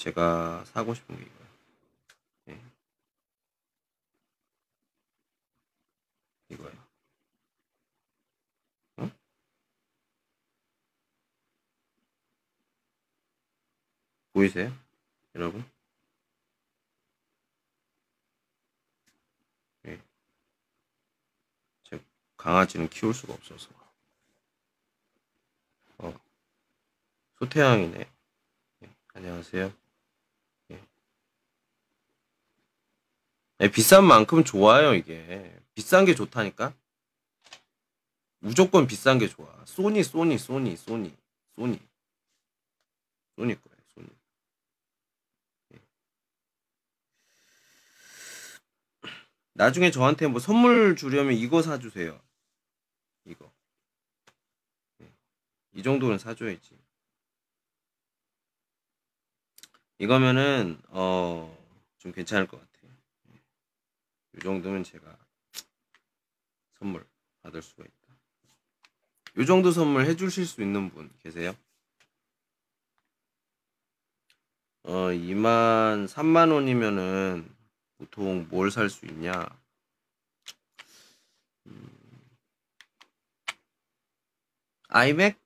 [0.00, 1.50] 제가 사고 싶은 게 이거예요.
[2.46, 2.60] 네.
[6.48, 6.72] 이거요.
[8.96, 9.10] 어?
[14.32, 14.72] 보이세요?
[15.34, 15.62] 여러분?
[19.82, 20.00] 네.
[21.84, 22.02] 제
[22.38, 23.68] 강아지는 키울 수가 없어서.
[25.98, 26.14] 어.
[27.38, 28.10] 소태양이네.
[28.80, 28.88] 네.
[29.14, 29.72] 안녕하세요.
[30.68, 30.80] 네.
[33.60, 35.54] 네, 비싼 만큼 좋아요, 이게.
[35.74, 36.72] 비싼 게 좋다니까?
[38.38, 39.46] 무조건 비싼 게 좋아.
[39.66, 41.14] 소니, 소니, 소니, 소니,
[41.54, 41.78] 소니.
[43.36, 44.08] 소니 거예요, 소니.
[45.68, 45.78] 네.
[49.52, 52.18] 나중에 저한테 뭐 선물 주려면 이거 사주세요.
[53.26, 53.52] 이거.
[54.96, 55.12] 네.
[55.74, 56.78] 이 정도는 사줘야지.
[59.98, 61.54] 이거면은, 어,
[61.98, 62.69] 좀 괜찮을 것 같아요.
[64.36, 65.16] 이 정도면 제가
[66.78, 67.06] 선물
[67.42, 67.94] 받을 수가 있다.
[69.38, 71.54] 이 정도 선물 해주실 수 있는 분 계세요?
[74.82, 77.54] 어, 2만, 3만 원이면은
[77.98, 79.32] 보통 뭘 살 수 있냐?
[81.66, 82.30] 음,
[84.88, 85.38] 아이맥?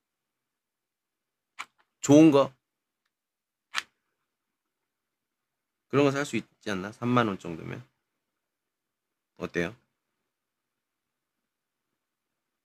[2.01, 2.53] 좋은 거?
[5.87, 6.91] 그런 거 살 수 있지 않나?
[6.91, 7.83] 3만 원 정도면?
[9.37, 9.75] 어때요?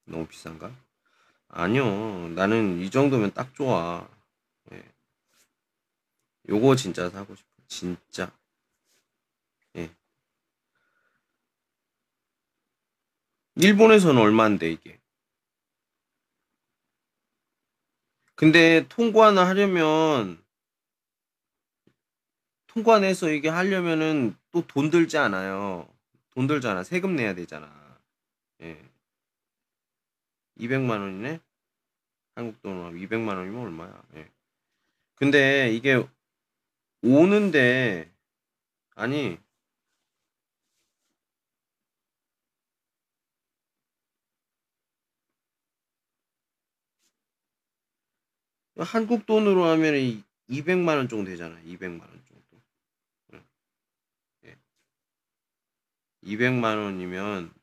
[0.04, 0.74] 너무 비싼가?
[1.48, 2.28] 아니요.
[2.30, 4.08] 나는 이 정도면 딱 좋아.
[4.72, 4.84] 예.
[6.48, 7.48] 요거 진짜 사고 싶어.
[7.68, 8.32] 진짜.
[9.76, 9.90] 예.
[13.56, 15.00] 일본에서는 얼마인데 이게?
[18.34, 20.42] 근데 통관을 하려면
[22.68, 25.88] 통관해서 이게 하려면은 또 돈 들지 않아요.
[26.40, 26.84] 돈 들잖아.
[26.84, 27.70] 세금 내야 되잖아.
[28.62, 28.82] 예.
[30.56, 31.38] 200만 원이네?
[32.34, 34.02] 한국 돈으로 200만 원이면 얼마야?
[34.14, 34.26] 예.
[35.16, 36.02] 근데 이게
[37.02, 38.10] 오는데
[38.94, 39.36] 아니
[48.78, 51.60] 한국 돈으로 하면 200만 원 정도 되잖아.
[51.60, 52.24] 200만 원.
[54.46, 54.56] 예.
[56.22, 57.54] 200만 원이면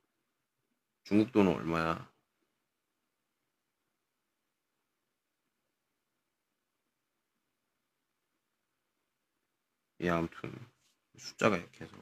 [1.05, 2.07] 중국 돈은 얼마야?
[10.01, 10.51] 예, 아무튼
[11.17, 11.95] 숫자가 약해서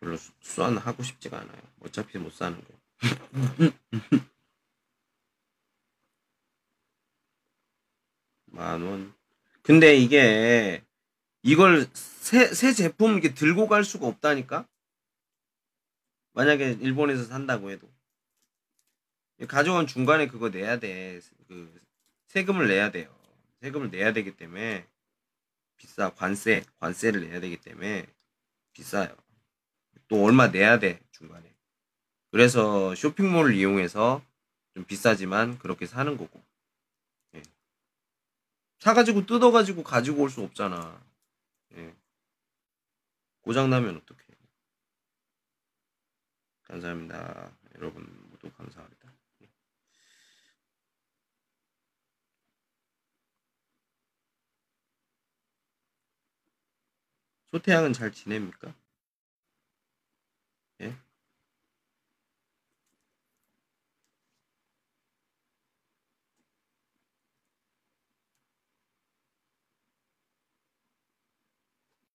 [0.00, 1.60] 별로 수- 수완 하고 싶지가 않아요.
[1.80, 2.74] 어차피 못 사는 거.
[8.46, 9.14] 만 원.
[9.62, 10.82] 근데 이게
[11.46, 14.66] 이걸 새, 새 제품 이렇게 들고 갈 수가 없다니까?
[16.32, 17.88] 만약에 일본에서 산다고 해도.
[19.46, 21.20] 가져온 중간에 그거 내야 돼.
[21.46, 21.80] 그
[22.26, 23.16] 세금을 내야 돼요.
[23.60, 24.88] 세금을 내야 되기 때문에
[25.76, 26.10] 비싸.
[26.10, 28.08] 관세, 관세를 내야 되기 때문에
[28.72, 29.16] 비싸요.
[30.08, 31.54] 또 얼마 내야 돼, 중간에.
[32.32, 34.20] 그래서 쇼핑몰을 이용해서
[34.74, 36.42] 좀 비싸지만 그렇게 사는 거고.
[37.36, 37.42] 예.
[38.80, 41.00] 사가지고 뜯어가지고 가지고 올 수 없잖아.
[43.46, 43.48] 예.
[43.48, 44.20] 고장나면 어떡해.
[46.64, 47.56] 감사합니다.
[47.76, 49.12] 여러분 모두 감사합니다.
[49.42, 49.48] 예.
[57.46, 58.74] 소태양은 잘 지냅니까?
[60.80, 60.96] 예?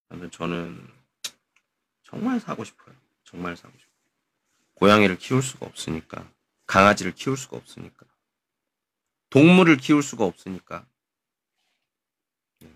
[0.09, 0.90] 아무튼 저는
[2.11, 2.93] 정말 사고 싶어요.
[3.23, 3.91] 정말 사고 싶어요.
[4.73, 6.29] 고양이를 키울 수가 없으니까.
[6.67, 8.05] 강아지를 키울 수가 없으니까.
[9.29, 10.85] 동물을 키울 수가 없으니까.
[12.63, 12.69] 예.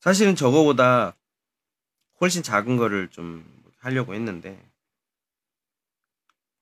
[0.00, 1.14] 사실은 저거보다
[2.18, 3.44] 훨씬 작은 거를 좀
[3.76, 4.58] 하려고 했는데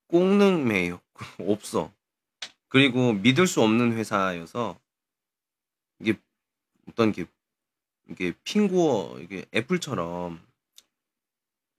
[0.08, 1.00] 꽁능매요
[1.48, 1.92] 없어.
[2.68, 4.80] 그리고 믿을 수 없는 회사여서
[6.00, 6.18] 이게
[6.88, 7.24] 어떤 게
[8.08, 10.44] 이게 핑구어 이게 애플처럼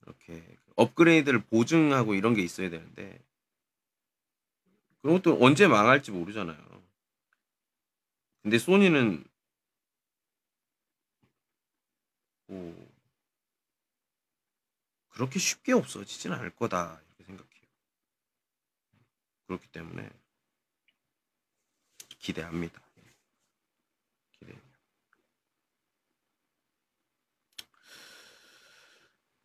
[0.05, 3.19] 이렇게 업그레이드를 보증하고 이런 게 있어야 되는데
[5.01, 6.57] 그런 것도 언제 망할지 모르잖아요.
[8.41, 9.23] 근데 소니는
[12.47, 12.95] 뭐
[15.09, 17.65] 그렇게 쉽게 없어지진 않을 거다 이렇게 생각해요.
[19.47, 20.09] 그렇기 때문에
[22.19, 22.81] 기대합니다.
[24.31, 24.53] 기대.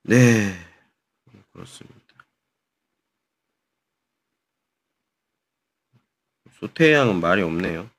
[0.03, 0.53] 네,
[1.53, 1.97] 그렇습니다.
[6.61, 7.91] 소태양은 말이 없네요.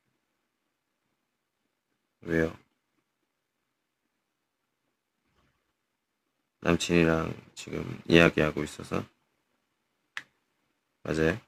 [2.21, 2.55] 왜요?
[6.61, 9.03] 남친이랑 지금 이야기하고 있어서
[11.03, 11.39] 맞아요?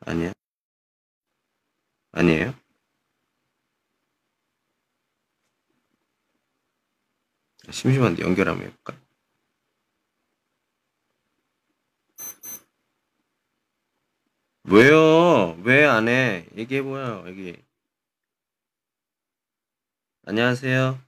[0.00, 0.32] 아니야?
[2.12, 2.54] 아니에요?
[7.70, 8.96] 심심한데 연결 한번 해볼까?
[14.64, 15.56] 왜요?
[15.64, 16.46] 왜 안 해?
[16.56, 17.56] 얘기해봐요, 여기.
[20.26, 20.98] 안녕하세요.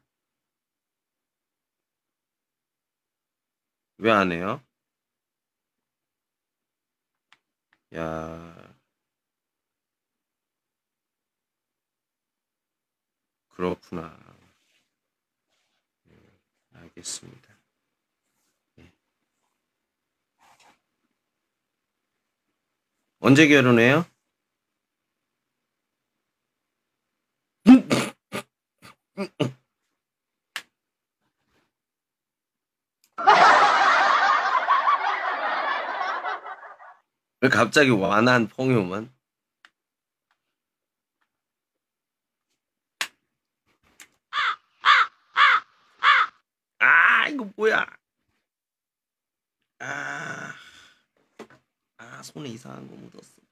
[3.98, 4.62] 왜 안 해요?
[7.94, 8.76] 야,
[13.48, 14.16] 그렇구나.
[16.96, 17.54] 네, 알겠습니다.
[18.76, 18.90] 네.
[23.20, 24.06] 언제 결혼해요?
[37.42, 39.14] 왜 갑자기 완한 펑유만?
[46.78, 47.84] 아, 이거 뭐야?
[49.78, 50.54] 아,
[51.98, 53.42] 아, 손에 이상한 거 묻었어.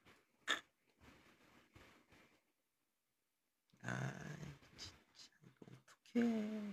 [3.82, 4.12] 아,
[4.78, 5.66] 진짜, 이거
[6.14, 6.72] 어떡해.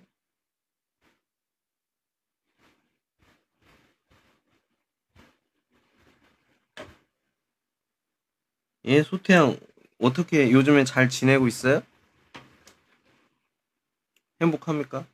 [8.86, 9.60] 예, 소태양,
[10.00, 11.84] 어떻게 요즘에 잘 지내고 있어요?
[14.42, 15.06] 행복합니까?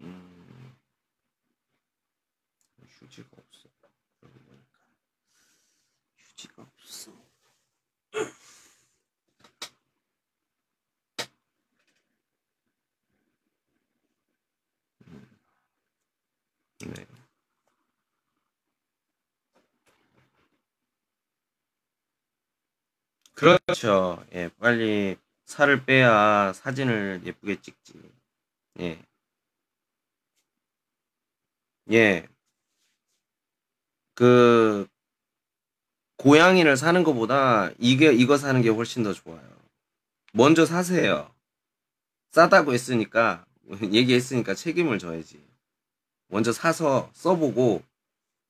[0.00, 0.76] 음,
[2.86, 3.68] 휴지가 없어.
[4.20, 4.78] 그러고 보니까.
[6.18, 7.12] 휴지가 없어.
[15.08, 15.28] 음,
[16.86, 17.06] 네.
[23.34, 24.24] 그렇죠.
[24.34, 25.16] 예, 빨리
[25.46, 27.94] 살을 빼야 사진을 예쁘게 찍지.
[28.80, 29.02] 예.
[31.90, 32.26] 예.
[34.14, 34.86] 그
[36.16, 39.42] 고양이를 사는 것보다 이게 이거 사는 게 훨씬 더 좋아요.
[40.32, 41.34] 먼저 사세요.
[42.30, 43.44] 싸다고 했으니까
[43.92, 45.53] 얘기했으니까 책임을 져야지.
[46.28, 47.82] 먼저 사서 써보고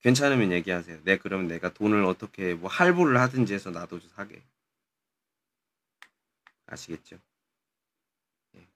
[0.03, 1.01] 괜찮으면 얘기하세요.
[1.05, 4.43] 네, 그러면 내가 돈을 어떻게 뭐 할부를 하든지 해서 나도 좀 사게.
[6.67, 7.19] 아시겠죠?
[8.57, 8.67] 예.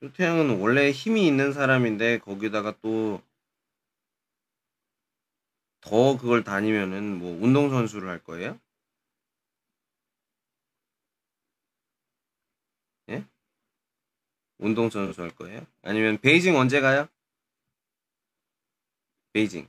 [0.00, 3.22] 조태양은 원래 힘이 있는 사람인데 거기다가 또
[5.82, 8.58] 더 그걸 다니면은 뭐 운동선수를 할 거예요?
[13.08, 13.24] 예?
[14.62, 15.66] 운동선수 할 거예요?
[15.82, 17.08] 아니면 베이징 언제 가요?
[19.32, 19.68] 베이징.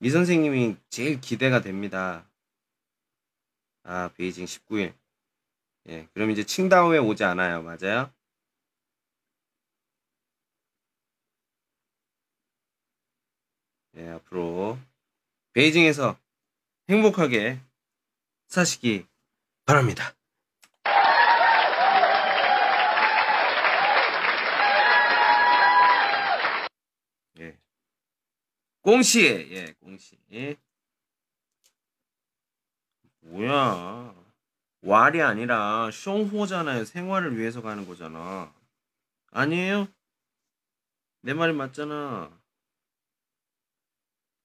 [0.00, 2.28] 이 선생님이 제일 기대가 됩니다.
[3.82, 4.94] 아, 베이징 19일.
[5.88, 7.62] 예, 그럼 이제 칭다오에 오지 않아요.
[7.62, 8.12] 맞아요?
[13.96, 14.78] 예, 앞으로
[15.52, 16.16] 베이징에서
[16.88, 17.60] 행복하게
[18.46, 19.06] 사시기
[19.64, 20.14] 바랍니다.
[27.40, 27.58] 예.
[28.88, 29.20] 공시,
[29.50, 30.16] 예, 공시.
[33.20, 34.14] 뭐야.
[34.80, 36.86] 왈이 아니라 숑호잖아요.
[36.86, 38.50] 생활을 위해서 가는 거잖아.
[39.30, 39.88] 아니에요?
[41.20, 42.32] 내 말이 맞잖아.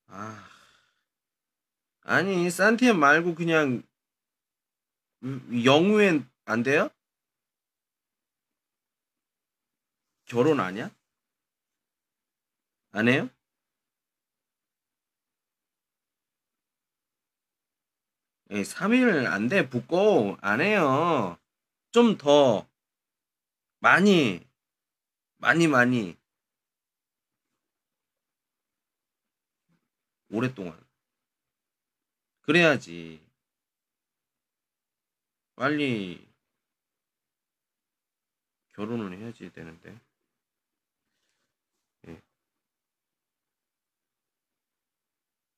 [0.07, 0.49] 아.
[2.01, 3.81] 아니, 산티엠 말고 그냥
[5.23, 6.89] 음, 영우엔 안 돼요?
[10.25, 10.91] 결혼 아니야?
[12.91, 13.29] 안 해요?
[18.53, 19.69] 예, 3일 안 돼.
[19.69, 21.37] 붙고 안 해요.
[21.91, 22.67] 좀 더
[23.79, 24.41] 많이
[25.37, 26.17] 많이 많이
[30.29, 30.77] 오랫동안
[32.41, 33.21] 그래야지
[35.55, 36.27] 빨리
[38.73, 39.99] 결혼을 해야지 되는데
[42.07, 42.21] 예.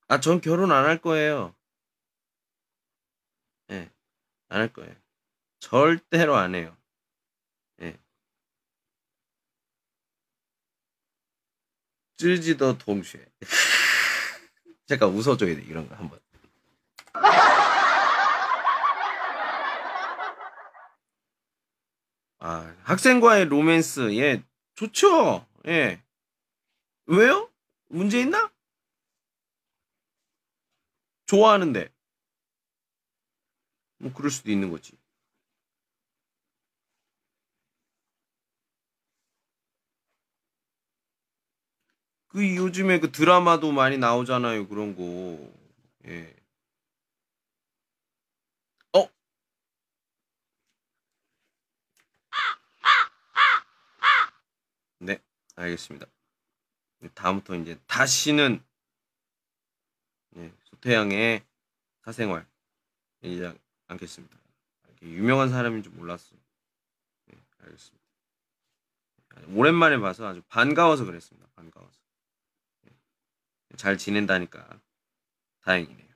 [0.07, 1.54] 아, 전 결혼 안 할 거예요.
[3.71, 3.89] 예,
[4.49, 4.95] 안 할 거예요.
[5.59, 6.75] 절대로 안 해요.
[7.81, 7.97] 예.
[12.17, 13.25] 쯔지더 동시에.
[14.87, 16.19] 잠깐 웃어줘야 돼, 이런 거 한번.
[22.39, 24.43] 아, 학생과의 로맨스, 예,
[24.75, 25.45] 좋죠.
[25.67, 26.01] 예.
[27.07, 27.49] 왜요?
[27.89, 28.51] 문제 있나?
[31.27, 31.89] 좋아하는데.
[34.05, 34.95] 뭐, 그럴 수도 있는 거지.
[42.27, 45.03] 그 요즘에 그 드라마도 많이 나오잖아요, 그런 거.
[46.07, 46.35] 예.
[48.93, 49.09] 어?
[54.99, 55.17] 네,
[55.55, 56.05] 알겠습니다.
[57.15, 58.63] 다음부터 이제 다시는
[60.37, 61.43] 예, 소태양의
[62.03, 62.45] 사생활
[63.23, 64.37] 얘기하지 않겠습니다.
[65.01, 66.35] 유명한 사람인 줄 몰랐어.
[67.31, 68.05] 예, 알겠습니다.
[69.49, 71.47] 오랜만에 봐서 아주 반가워서 그랬습니다.
[71.55, 71.99] 반가워서.
[72.87, 72.91] 예,
[73.75, 74.81] 잘 지낸다니까
[75.61, 76.15] 다행이네요.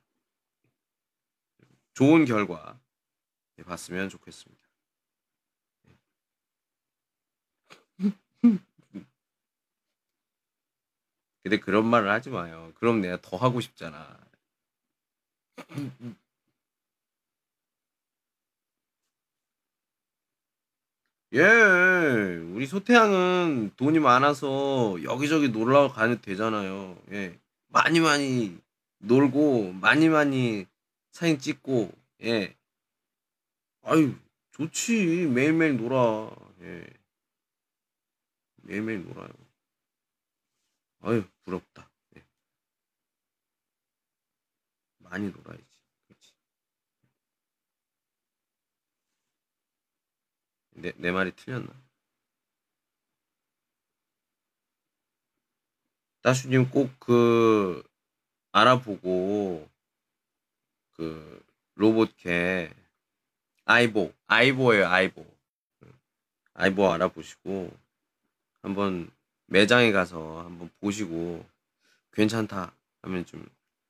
[1.94, 2.80] 좋은 결과
[3.60, 4.70] 예, 봤으면 좋겠습니다.
[11.44, 12.72] 근데 그런 말을 하지 마요.
[12.76, 14.18] 그럼 내가 더 하고 싶잖아.
[21.34, 21.42] 예,
[22.54, 27.00] 우리 소태양은 돈이 많아서 여기저기 놀러 가도 되잖아요.
[27.12, 28.60] 예, 많이 많이
[28.98, 30.66] 놀고 많이 많이
[31.12, 31.92] 사진 찍고
[32.24, 32.56] 예,
[33.84, 34.16] 아유
[34.52, 36.32] 좋지 매일매일 놀아.
[36.62, 36.88] 예,
[38.64, 39.30] 매일매일 놀아요.
[41.02, 41.92] 아유 부럽다.
[42.18, 42.24] 예.
[44.98, 45.69] 많이 놀아야지.
[50.82, 51.74] 내, 내 말이 틀렸나?
[56.22, 57.84] 따슈님 꼭 그
[58.52, 59.70] 알아보고
[60.92, 61.46] 그
[61.76, 62.74] 로봇캐
[63.66, 65.26] 아이보 아이보예요 아이보
[66.54, 67.72] 아이보 알아보시고
[68.62, 69.12] 한번
[69.48, 71.46] 매장에 가서 한번 보시고
[72.12, 73.48] 괜찮다 하면 좀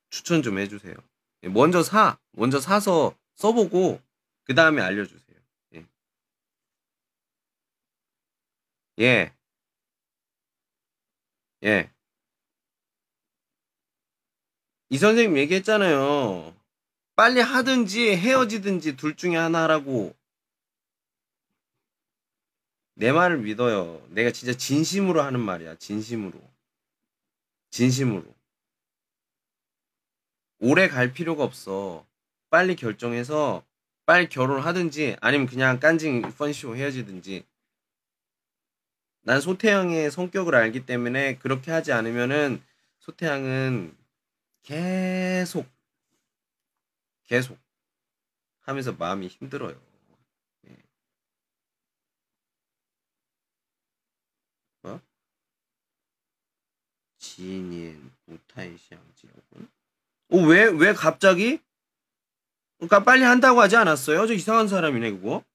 [0.10, 0.96] 추천 좀 해주세요.
[1.44, 4.02] 예, 먼저 사, 먼저 사서 써보고
[4.44, 5.38] 그 다음에 알려주세요.
[5.76, 5.86] 예.
[9.00, 9.34] 예.
[11.64, 11.90] 예.
[14.90, 16.56] 이 선생님 얘기했잖아요.
[17.16, 20.16] 빨리 하든지 헤어지든지 둘 중에 하나라고.
[22.96, 24.06] 내 말을 믿어요.
[24.10, 25.76] 내가 진짜 진심으로 하는 말이야.
[25.76, 26.40] 진심으로.
[27.72, 28.26] 진심으로.
[30.60, 32.06] 오래 갈 필요가 없어.
[32.50, 33.64] 빨리 결정해서
[34.06, 37.46] 빨리 결혼을 하든지 아니면 그냥 깐징 펀쇼 헤어지든지.
[39.30, 42.64] 난 소태양의 성격을 알기 때문에 그렇게 하지 않으면은
[42.98, 43.96] 소태양은
[44.64, 45.68] 계속
[47.26, 47.56] 계속
[48.62, 49.80] 하면서 마음이 힘들어요.
[50.68, 50.78] 예.
[54.82, 55.00] 뭐?
[57.20, 59.70] 지인 우타이시앙지역은?
[60.30, 61.62] 어, 왜, 왜 갑자기?
[62.78, 64.26] 그러니까 빨리 한다고 하지 않았어요?
[64.26, 65.46] 저 이상한 사람이네, 그거.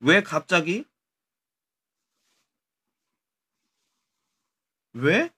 [0.00, 0.84] 왜 갑자기?
[4.96, 5.30] 왜?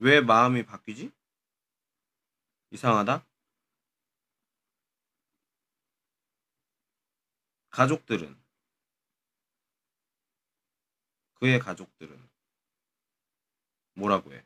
[0.00, 1.12] 왜 마음이 바뀌지?
[2.70, 3.24] 이상하다?
[7.70, 8.36] 가족들은
[11.34, 12.28] 그의 가족들은
[13.94, 14.44] 뭐라고 해?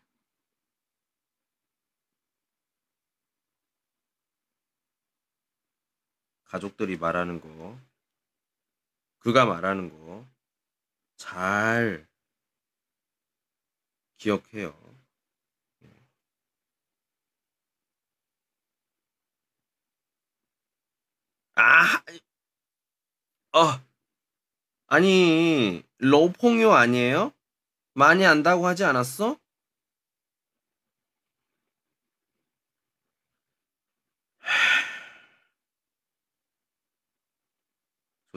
[6.44, 7.91] 가족들이 말하는 거
[9.22, 10.02] 그가 말하는 거
[11.22, 12.04] 잘
[14.16, 14.74] 기억해요.
[21.54, 22.02] 아,
[23.52, 23.80] 어,
[24.86, 27.32] 아니, 러퐁요 아니에요?
[27.94, 29.38] 많이 안다고 하지 않았어?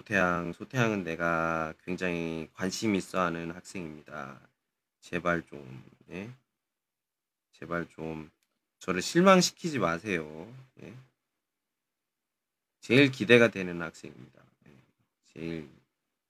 [0.05, 4.39] 소태양, 소태양은 내가 굉장히 관심 있어 하는 학생입니다.
[5.01, 6.31] 제발 좀, 예?
[7.53, 8.29] 제발 좀,
[8.77, 10.53] 저를 실망시키지 마세요.
[10.83, 10.93] 예?
[12.81, 14.43] 제일 기대가 되는 학생입니다.
[14.67, 14.71] 예.
[15.33, 15.69] 제일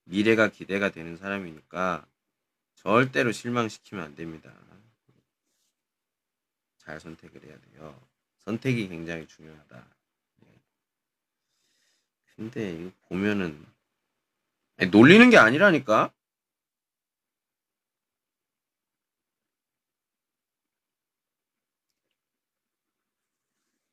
[0.04, 2.06] 미래가 기대가 되는 사람이니까
[2.76, 4.54] 절대로 실망시키면 안 됩니다.
[6.78, 8.00] 잘 선택을 해야 돼요.
[8.38, 9.95] 선택이 굉장히 중요하다.
[12.38, 12.42] 예.
[12.42, 13.66] 근데 이거 보면은
[14.78, 16.12] 아니, 놀리는 게 아니라니까.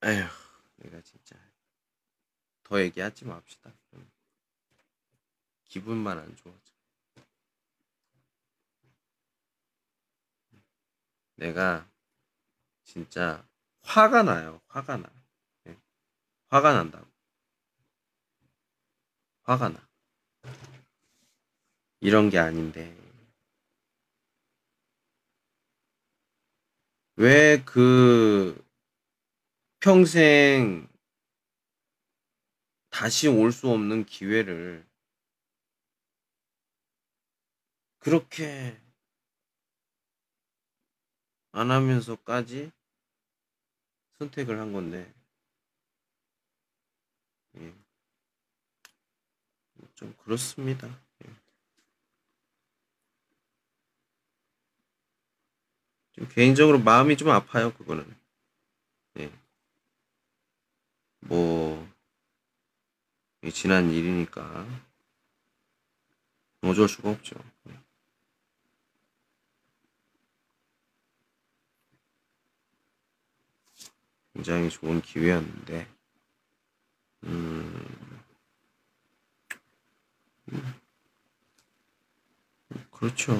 [0.05, 0.27] 에휴,
[0.77, 1.37] 내가 진짜
[2.63, 3.71] 더 얘기하지 맙시다.
[5.65, 6.59] 기분만 안 좋아져.
[11.35, 11.87] 내가
[12.83, 13.47] 진짜
[13.81, 14.61] 화가 나요.
[14.67, 15.09] 화가 나.
[15.67, 15.77] 예.
[16.49, 17.12] 화가 난다고.
[19.43, 19.87] 화가 나.
[22.01, 22.95] 이런 게 아닌데.
[27.17, 28.55] 왜 그
[29.79, 30.87] 평생
[32.89, 34.85] 다시 올 수 없는 기회를
[37.99, 38.79] 그렇게
[41.51, 42.71] 안 하면서까지
[44.17, 45.13] 선택을 한 건데,
[47.55, 47.82] 예.
[50.03, 50.89] 좀 그렇습니다.
[51.25, 51.29] 예.
[56.11, 58.05] 좀 개인적으로 마음이 좀 아파요, 그거는.
[59.19, 59.31] 예.
[61.21, 61.89] 뭐,
[63.43, 64.67] 예, 지난 일이니까
[66.63, 67.37] 어쩔 수가 없죠.
[67.69, 67.79] 예.
[74.33, 75.87] 굉장히 좋은 기회였는데,
[77.23, 77.29] 음,
[77.73, 78.12] 음,
[82.91, 83.33] 그렇죠.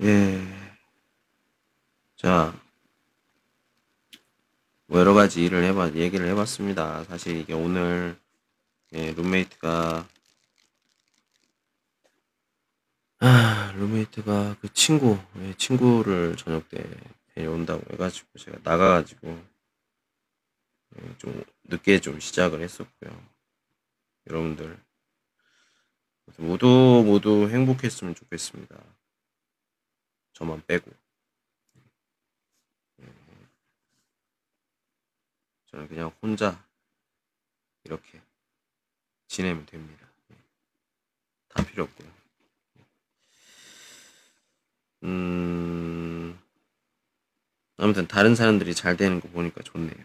[0.00, 0.06] 예.
[0.06, 0.42] 예.
[2.16, 2.54] 자,
[4.88, 7.04] 뭐 여러 가지 일을 해봐, 얘기를 해봤습니다.
[7.04, 8.18] 사실 이게 오늘,
[8.92, 10.06] 예, 룸메이트가,
[13.20, 16.84] 아, 룸메이트가 그 친구, 예, 친구를 저녁 때
[17.34, 19.28] 데려온다고 해가지고 제가 나가가지고,
[20.98, 23.35] 예, 좀 늦게 좀 시작을 했었고요.
[24.28, 24.78] 여러분들,
[26.38, 28.76] 모두 모두 행복했으면 좋겠습니다.
[30.32, 30.90] 저만 빼고.
[33.00, 33.06] 예.
[35.66, 36.62] 저는 그냥 혼자
[37.84, 38.20] 이렇게
[39.28, 40.06] 지내면 됩니다.
[40.32, 40.36] 예.
[41.48, 42.16] 다 필요 없고요.
[45.04, 46.38] 음,
[47.76, 50.04] 아무튼 다른 사람들이 잘 되는 거 보니까 좋네요.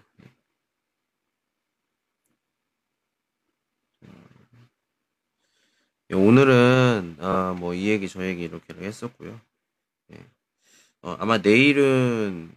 [6.14, 9.40] 오늘은 아, 뭐 이 얘기 저 얘기 이렇게 했었고요.
[10.14, 10.26] 예.
[11.02, 12.54] 어, 아마 내일은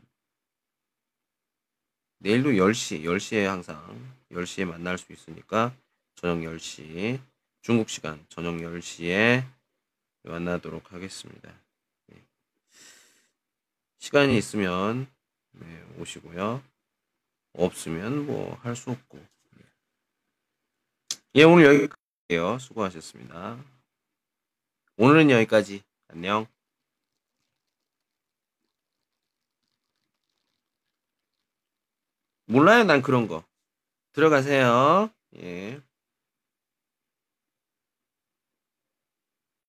[2.19, 3.77] 내일도 10시, 10시에 항상
[4.33, 5.75] 10시에 만날 수 있으니까
[6.17, 7.21] 저녁 10시
[7.63, 9.45] 중국 시간 저녁 10시에
[10.25, 11.53] 만나도록 하겠습니다.
[12.13, 12.23] 예.
[13.99, 15.07] 시간이 있으면
[15.53, 16.63] 네, 오시고요.
[17.53, 19.25] 없으면 뭐 할 수 없고.
[21.37, 21.89] 예, 오늘 여기
[22.35, 22.59] 까지예요.
[22.59, 23.59] 수고하셨습니다.
[24.97, 25.83] 오늘은 여기까지.
[26.09, 26.47] 안녕.
[32.47, 33.45] 몰라요, 난 그런 거.
[34.13, 35.11] 들어가세요.
[35.37, 35.81] 예.